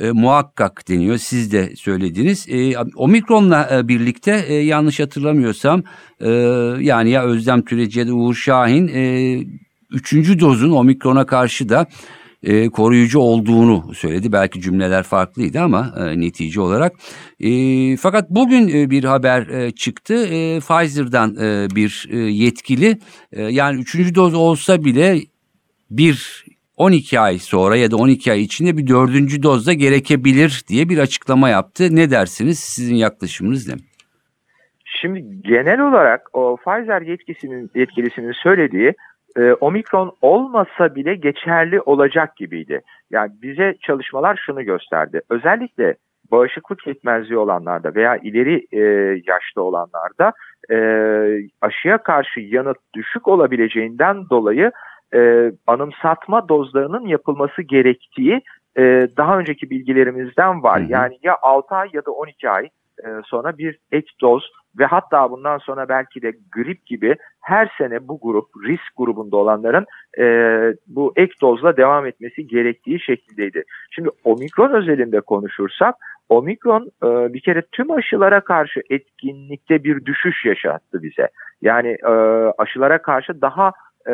e, 0.00 0.10
muhakkak 0.10 0.88
deniyor. 0.88 1.16
Siz 1.16 1.52
de 1.52 1.76
söylediniz. 1.76 2.46
E, 2.48 2.78
Omikron'la 2.96 3.68
e, 3.72 3.88
birlikte 3.88 4.44
e, 4.48 4.54
yanlış 4.54 5.00
hatırlamıyorsam 5.00 5.82
e, 6.20 6.30
yani 6.80 7.10
ya 7.10 7.24
Özlem 7.24 7.64
Türeci 7.64 7.98
ya 7.98 8.08
da 8.08 8.14
Uğur 8.14 8.34
Şahin 8.34 8.88
e, 8.88 9.36
üçüncü 9.90 10.40
dozun 10.40 10.70
Omikron'a 10.70 11.26
karşı 11.26 11.68
da 11.68 11.86
e, 12.42 12.68
koruyucu 12.68 13.18
olduğunu 13.18 13.94
söyledi. 13.94 14.32
Belki 14.32 14.60
cümleler 14.60 15.02
farklıydı 15.02 15.60
ama 15.60 15.94
e, 15.98 16.20
netice 16.20 16.60
olarak. 16.60 16.92
E, 17.40 17.96
fakat 17.96 18.30
bugün 18.30 18.68
e, 18.68 18.90
bir 18.90 19.04
haber 19.04 19.46
e, 19.46 19.70
çıktı. 19.70 20.26
E, 20.26 20.60
Pfizer'dan 20.60 21.36
e, 21.36 21.68
bir 21.74 22.08
e, 22.10 22.16
yetkili 22.18 22.98
e, 23.32 23.42
yani 23.42 23.80
üçüncü 23.80 24.14
doz 24.14 24.34
olsa 24.34 24.84
bile 24.84 25.20
bir 25.90 26.44
12 26.80 27.20
ay 27.20 27.38
sonra 27.38 27.76
ya 27.76 27.90
da 27.90 27.96
12 27.96 28.32
ay 28.32 28.42
içinde 28.42 28.76
bir 28.76 28.86
dördüncü 28.86 29.42
dozda 29.42 29.72
gerekebilir 29.72 30.62
diye 30.68 30.88
bir 30.88 30.98
açıklama 30.98 31.48
yaptı. 31.48 31.84
Ne 31.90 32.10
dersiniz? 32.10 32.58
Sizin 32.58 32.94
yaklaşımınız 32.94 33.68
ne? 33.68 33.74
Şimdi 34.84 35.24
genel 35.42 35.80
olarak 35.80 36.20
o 36.32 36.56
Pfizer 36.56 37.02
yetkisinin 37.02 37.70
yetkilisinin 37.74 38.32
söylediği 38.32 38.94
e, 39.36 39.52
omikron 39.52 40.12
olmasa 40.22 40.94
bile 40.94 41.14
geçerli 41.14 41.80
olacak 41.80 42.36
gibiydi. 42.36 42.80
Yani 43.10 43.32
bize 43.42 43.74
çalışmalar 43.82 44.40
şunu 44.46 44.64
gösterdi. 44.64 45.20
Özellikle 45.30 45.94
bağışıklık 46.32 46.86
yetmezliği 46.86 47.38
olanlarda 47.38 47.94
veya 47.94 48.16
ileri 48.16 48.66
e, 48.72 48.80
yaşta 49.26 49.60
olanlarda 49.60 50.32
e, 50.70 50.76
aşıya 51.60 51.98
karşı 51.98 52.40
yanıt 52.40 52.78
düşük 52.94 53.28
olabileceğinden 53.28 54.16
dolayı 54.30 54.72
e, 55.14 55.52
anımsatma 55.66 56.48
dozlarının 56.48 57.06
yapılması 57.06 57.62
gerektiği 57.62 58.42
e, 58.76 58.82
daha 59.16 59.38
önceki 59.38 59.70
bilgilerimizden 59.70 60.62
var. 60.62 60.80
Hı 60.80 60.84
hı. 60.84 60.92
Yani 60.92 61.18
ya 61.22 61.36
6 61.42 61.74
ay 61.74 61.88
ya 61.92 62.04
da 62.04 62.10
12 62.10 62.50
ay 62.50 62.68
e, 63.04 63.08
sonra 63.24 63.58
bir 63.58 63.78
ek 63.92 64.06
doz 64.20 64.50
ve 64.78 64.86
hatta 64.86 65.30
bundan 65.30 65.58
sonra 65.58 65.88
belki 65.88 66.22
de 66.22 66.32
grip 66.52 66.86
gibi 66.86 67.16
her 67.40 67.74
sene 67.78 68.08
bu 68.08 68.20
grup 68.22 68.48
risk 68.64 68.96
grubunda 68.96 69.36
olanların 69.36 69.86
e, 70.18 70.24
bu 70.86 71.12
ek 71.16 71.32
dozla 71.42 71.76
devam 71.76 72.06
etmesi 72.06 72.46
gerektiği 72.46 73.00
şekildeydi. 73.00 73.64
Şimdi 73.90 74.08
omikron 74.24 74.72
özelinde 74.72 75.20
konuşursak 75.20 75.94
omikron 76.28 76.90
e, 77.02 77.34
bir 77.34 77.40
kere 77.40 77.62
tüm 77.72 77.90
aşılara 77.90 78.40
karşı 78.40 78.82
etkinlikte 78.90 79.84
bir 79.84 80.04
düşüş 80.04 80.44
yaşattı 80.44 81.02
bize. 81.02 81.28
Yani 81.62 81.96
e, 82.04 82.12
aşılara 82.58 83.02
karşı 83.02 83.40
daha 83.40 83.72
e, 84.08 84.12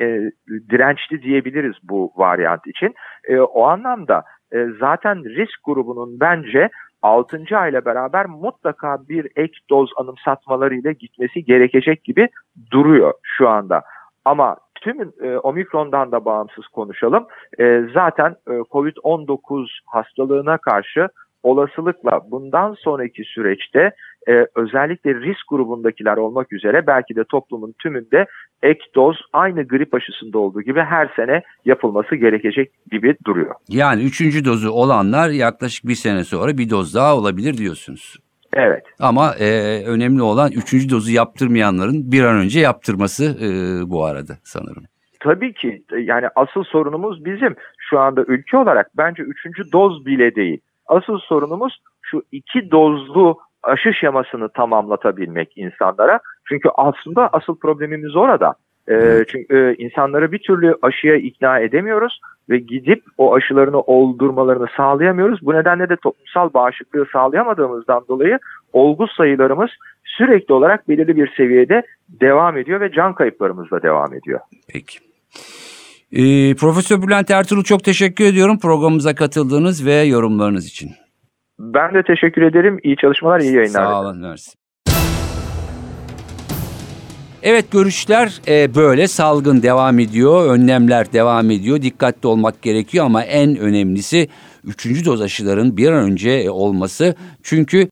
e, 0.00 0.30
dirençli 0.70 1.22
diyebiliriz 1.22 1.76
bu 1.82 2.12
varyant 2.16 2.66
için. 2.66 2.94
E, 3.28 3.40
o 3.40 3.64
anlamda 3.64 4.22
e, 4.52 4.66
zaten 4.80 5.24
risk 5.24 5.64
grubunun 5.64 6.20
bence 6.20 6.70
6. 7.02 7.38
ayla 7.52 7.84
beraber 7.84 8.26
mutlaka 8.26 9.08
bir 9.08 9.28
ek 9.36 9.52
doz 9.70 9.90
anımsatmalarıyla 9.96 10.92
gitmesi 10.92 11.44
gerekecek 11.44 12.04
gibi 12.04 12.28
duruyor 12.70 13.12
şu 13.22 13.48
anda. 13.48 13.82
Ama 14.24 14.56
tüm 14.74 15.12
e, 15.22 15.38
omikrondan 15.38 16.12
da 16.12 16.24
bağımsız 16.24 16.66
konuşalım. 16.66 17.26
E, 17.58 17.82
zaten 17.94 18.36
e, 18.48 18.50
COVID-19 18.50 19.66
hastalığına 19.86 20.58
karşı 20.58 21.08
olasılıkla 21.42 22.20
bundan 22.30 22.74
sonraki 22.74 23.24
süreçte 23.24 23.92
e, 24.28 24.46
özellikle 24.54 25.14
risk 25.14 25.48
grubundakiler 25.48 26.16
olmak 26.16 26.52
üzere 26.52 26.86
belki 26.86 27.16
de 27.16 27.24
toplumun 27.24 27.74
tümünde 27.78 28.26
ek 28.62 28.80
doz 28.94 29.16
aynı 29.32 29.62
grip 29.68 29.94
aşısında 29.94 30.38
olduğu 30.38 30.62
gibi 30.62 30.80
her 30.80 31.12
sene 31.16 31.42
yapılması 31.64 32.16
gerekecek 32.16 32.70
gibi 32.90 33.16
duruyor. 33.26 33.54
Yani 33.68 34.02
üçüncü 34.02 34.44
dozu 34.44 34.70
olanlar 34.70 35.30
yaklaşık 35.30 35.88
bir 35.88 35.94
sene 35.94 36.24
sonra 36.24 36.58
bir 36.58 36.70
doz 36.70 36.94
daha 36.94 37.16
olabilir 37.16 37.58
diyorsunuz. 37.58 38.18
Evet. 38.54 38.84
Ama 39.00 39.34
e, 39.40 39.48
önemli 39.86 40.22
olan 40.22 40.50
üçüncü 40.52 40.90
dozu 40.90 41.10
yaptırmayanların 41.10 42.12
bir 42.12 42.24
an 42.24 42.36
önce 42.36 42.60
yaptırması 42.60 43.24
e, 43.24 43.48
bu 43.90 44.04
arada 44.04 44.32
sanırım. 44.44 44.84
Tabii 45.20 45.52
ki 45.52 45.82
yani 45.98 46.26
asıl 46.36 46.64
sorunumuz 46.64 47.24
bizim 47.24 47.56
şu 47.78 47.98
anda 47.98 48.24
ülke 48.28 48.56
olarak 48.56 48.90
bence 48.96 49.22
üçüncü 49.22 49.72
doz 49.72 50.06
bile 50.06 50.34
değil. 50.34 50.60
Asıl 50.86 51.18
sorunumuz 51.18 51.78
şu 52.02 52.22
iki 52.32 52.70
dozlu 52.70 53.38
aşı 53.62 53.92
şemasını 54.00 54.48
tamamlatabilmek 54.48 55.52
insanlara. 55.56 56.20
Çünkü 56.48 56.68
aslında 56.74 57.28
asıl 57.32 57.56
problemimiz 57.56 58.16
orada. 58.16 58.54
E, 58.90 59.24
çünkü 59.28 59.56
e, 59.56 59.84
insanları 59.84 60.32
bir 60.32 60.38
türlü 60.38 60.76
aşıya 60.82 61.16
ikna 61.16 61.58
edemiyoruz 61.58 62.20
ve 62.50 62.58
gidip 62.58 63.02
o 63.18 63.34
aşılarını 63.34 63.80
oldurmalarını 63.80 64.66
sağlayamıyoruz. 64.76 65.38
Bu 65.42 65.54
nedenle 65.54 65.88
de 65.88 65.96
toplumsal 65.96 66.54
bağışıklığı 66.54 67.06
sağlayamadığımızdan 67.12 68.04
dolayı 68.08 68.38
olgu 68.72 69.06
sayılarımız 69.16 69.70
sürekli 70.04 70.54
olarak 70.54 70.88
belirli 70.88 71.16
bir 71.16 71.32
seviyede 71.36 71.82
devam 72.08 72.56
ediyor 72.56 72.80
ve 72.80 72.92
can 72.92 73.14
kayıplarımız 73.14 73.70
da 73.70 73.82
devam 73.82 74.14
ediyor. 74.14 74.40
Peki. 74.72 74.98
Ee, 76.12 76.54
Profesör 76.54 77.02
Bülent 77.02 77.30
Ertuğrul 77.30 77.64
çok 77.64 77.84
teşekkür 77.84 78.24
ediyorum 78.24 78.58
programımıza 78.58 79.14
katıldığınız 79.14 79.86
ve 79.86 79.94
yorumlarınız 79.94 80.66
için. 80.66 80.90
Ben 81.64 81.94
de 81.94 82.02
teşekkür 82.02 82.42
ederim. 82.42 82.78
İyi 82.82 82.96
çalışmalar, 82.96 83.40
iyi 83.40 83.54
yayınlar. 83.54 83.84
Sağ 83.84 84.00
olun. 84.00 84.18
Mersi. 84.18 84.52
Evet 87.42 87.72
görüşler 87.72 88.40
e, 88.48 88.74
böyle 88.74 89.08
salgın 89.08 89.62
devam 89.62 89.98
ediyor, 89.98 90.54
önlemler 90.54 91.12
devam 91.12 91.50
ediyor, 91.50 91.82
dikkatli 91.82 92.26
olmak 92.26 92.62
gerekiyor 92.62 93.04
ama 93.04 93.22
en 93.22 93.56
önemlisi 93.56 94.28
üçüncü 94.64 95.04
doz 95.04 95.20
aşıların 95.20 95.76
bir 95.76 95.88
an 95.88 96.04
önce 96.04 96.50
olması. 96.50 97.14
Çünkü 97.42 97.88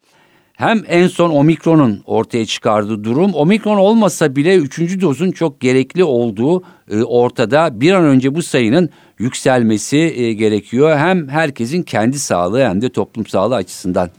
hem 0.61 0.83
en 0.88 1.07
son 1.07 1.31
omikronun 1.31 2.03
ortaya 2.07 2.46
çıkardığı 2.46 3.05
durum, 3.05 3.35
omikron 3.35 3.79
olmasa 3.79 4.37
bile 4.37 4.57
üçüncü 4.57 5.01
dozun 5.01 5.31
çok 5.31 5.61
gerekli 5.61 6.05
olduğu 6.05 6.62
e, 6.90 7.03
ortada. 7.03 7.81
Bir 7.81 7.92
an 7.92 8.05
önce 8.05 8.35
bu 8.35 8.42
sayının 8.42 8.90
yükselmesi 9.18 9.96
e, 9.96 10.33
gerekiyor. 10.33 10.96
Hem 10.99 11.29
herkesin 11.29 11.83
kendi 11.83 12.18
sağlığı 12.18 12.64
hem 12.64 12.83
de 12.83 12.88
toplum 12.88 13.27
sağlığı 13.27 13.55
açısından. 13.55 14.11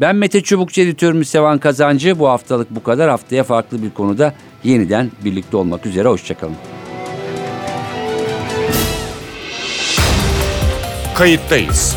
Ben 0.00 0.16
Mete 0.16 0.40
Çubukçu 0.40 0.80
editörümüz 0.80 1.28
Sevan 1.28 1.58
Kazancı. 1.58 2.18
Bu 2.18 2.28
haftalık 2.28 2.70
bu 2.70 2.82
kadar. 2.82 3.10
Haftaya 3.10 3.44
farklı 3.44 3.82
bir 3.82 3.90
konuda 3.90 4.34
yeniden 4.64 5.10
birlikte 5.24 5.56
olmak 5.56 5.86
üzere. 5.86 6.08
Hoşçakalın. 6.08 6.56
Kayıttayız. 11.14 11.96